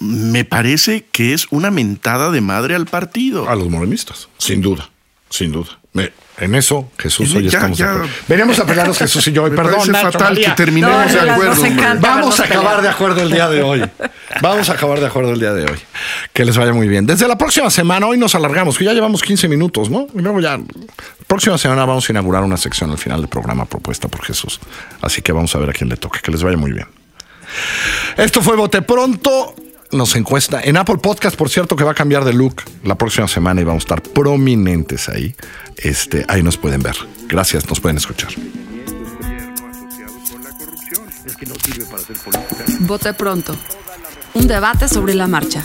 me 0.00 0.44
parece 0.44 1.06
que 1.12 1.34
es 1.34 1.46
una 1.50 1.70
mentada 1.70 2.30
de 2.30 2.40
madre 2.40 2.74
al 2.74 2.86
partido. 2.86 3.48
A 3.48 3.54
los 3.54 3.68
morenistas, 3.68 4.28
sin 4.38 4.60
duda, 4.62 4.88
sin 5.28 5.52
duda. 5.52 5.78
Me- 5.92 6.12
en 6.38 6.54
eso, 6.54 6.90
Jesús, 6.96 7.34
hoy 7.34 7.42
Ya, 7.42 7.58
estamos 7.58 7.76
de 7.76 7.84
acuerdo. 7.84 8.08
Veníamos 8.26 8.58
a 8.60 8.64
pelearnos, 8.64 8.96
Jesús 8.96 9.26
y 9.28 9.32
yo. 9.32 9.42
Me 9.50 9.50
Perdón, 9.50 9.92
Nacho, 9.92 10.12
fatal 10.12 10.28
María. 10.32 10.48
que 10.50 10.54
terminemos 10.54 11.12
No, 11.14 11.22
de 11.24 11.30
acuerdo. 11.30 11.62
Vamos 12.00 12.40
a 12.40 12.44
acabar 12.44 12.80
de 12.80 12.88
acuerdo 12.88 13.20
el 13.22 13.30
día 13.30 13.48
de 13.50 13.62
hoy. 13.62 13.84
Vamos 14.40 14.70
a 14.70 14.72
acabar 14.72 15.00
de 15.00 15.06
acuerdo 15.06 15.32
el 15.34 15.40
día 15.40 15.52
de 15.52 15.64
hoy. 15.64 15.78
Que 16.32 16.46
les 16.46 16.56
vaya 16.56 16.72
muy 16.72 16.88
bien. 16.88 17.04
Desde 17.04 17.28
la 17.28 17.36
próxima 17.36 17.68
semana, 17.68 18.06
hoy 18.06 18.16
nos 18.16 18.34
alargamos, 18.34 18.78
que 18.78 18.84
ya 18.86 18.94
llevamos 18.94 19.20
15 19.20 19.48
minutos, 19.48 19.90
¿no? 19.90 20.06
Y 20.14 20.20
luego 20.20 20.40
ya, 20.40 20.58
próxima 21.26 21.58
semana 21.58 21.84
vamos 21.84 22.08
a 22.08 22.12
inaugurar 22.12 22.42
una 22.44 22.56
sección 22.56 22.90
al 22.90 22.96
final 22.98 23.20
del 23.20 23.28
programa 23.28 23.66
propuesta 23.66 24.08
por 24.08 24.24
Jesús. 24.24 24.60
Así 25.02 25.20
que 25.20 25.32
vamos 25.32 25.54
a 25.54 25.58
ver 25.58 25.68
a 25.70 25.72
quién 25.74 25.90
le 25.90 25.96
toca. 25.98 26.20
Que 26.20 26.30
les 26.30 26.42
vaya 26.42 26.56
muy 26.56 26.72
bien. 26.72 26.86
Esto 28.16 28.42
fue 28.42 28.56
Bote 28.56 28.82
Pronto. 28.82 29.54
Nos 29.92 30.14
encuesta 30.14 30.60
en 30.62 30.76
Apple 30.76 30.98
Podcast, 30.98 31.36
por 31.36 31.50
cierto, 31.50 31.74
que 31.74 31.82
va 31.82 31.90
a 31.90 31.94
cambiar 31.94 32.24
de 32.24 32.32
look 32.32 32.62
la 32.84 32.94
próxima 32.94 33.26
semana 33.26 33.60
y 33.60 33.64
vamos 33.64 33.82
a 33.82 33.84
estar 33.84 34.02
prominentes 34.02 35.08
ahí. 35.08 35.34
Este, 35.76 36.24
ahí 36.28 36.42
nos 36.42 36.56
pueden 36.56 36.82
ver. 36.82 36.94
Gracias, 37.28 37.68
nos 37.68 37.80
pueden 37.80 37.96
escuchar. 37.96 38.30
Vote 42.80 43.14
pronto. 43.14 43.56
Un 44.34 44.46
debate 44.46 44.88
sobre 44.88 45.14
la 45.14 45.26
marcha. 45.26 45.64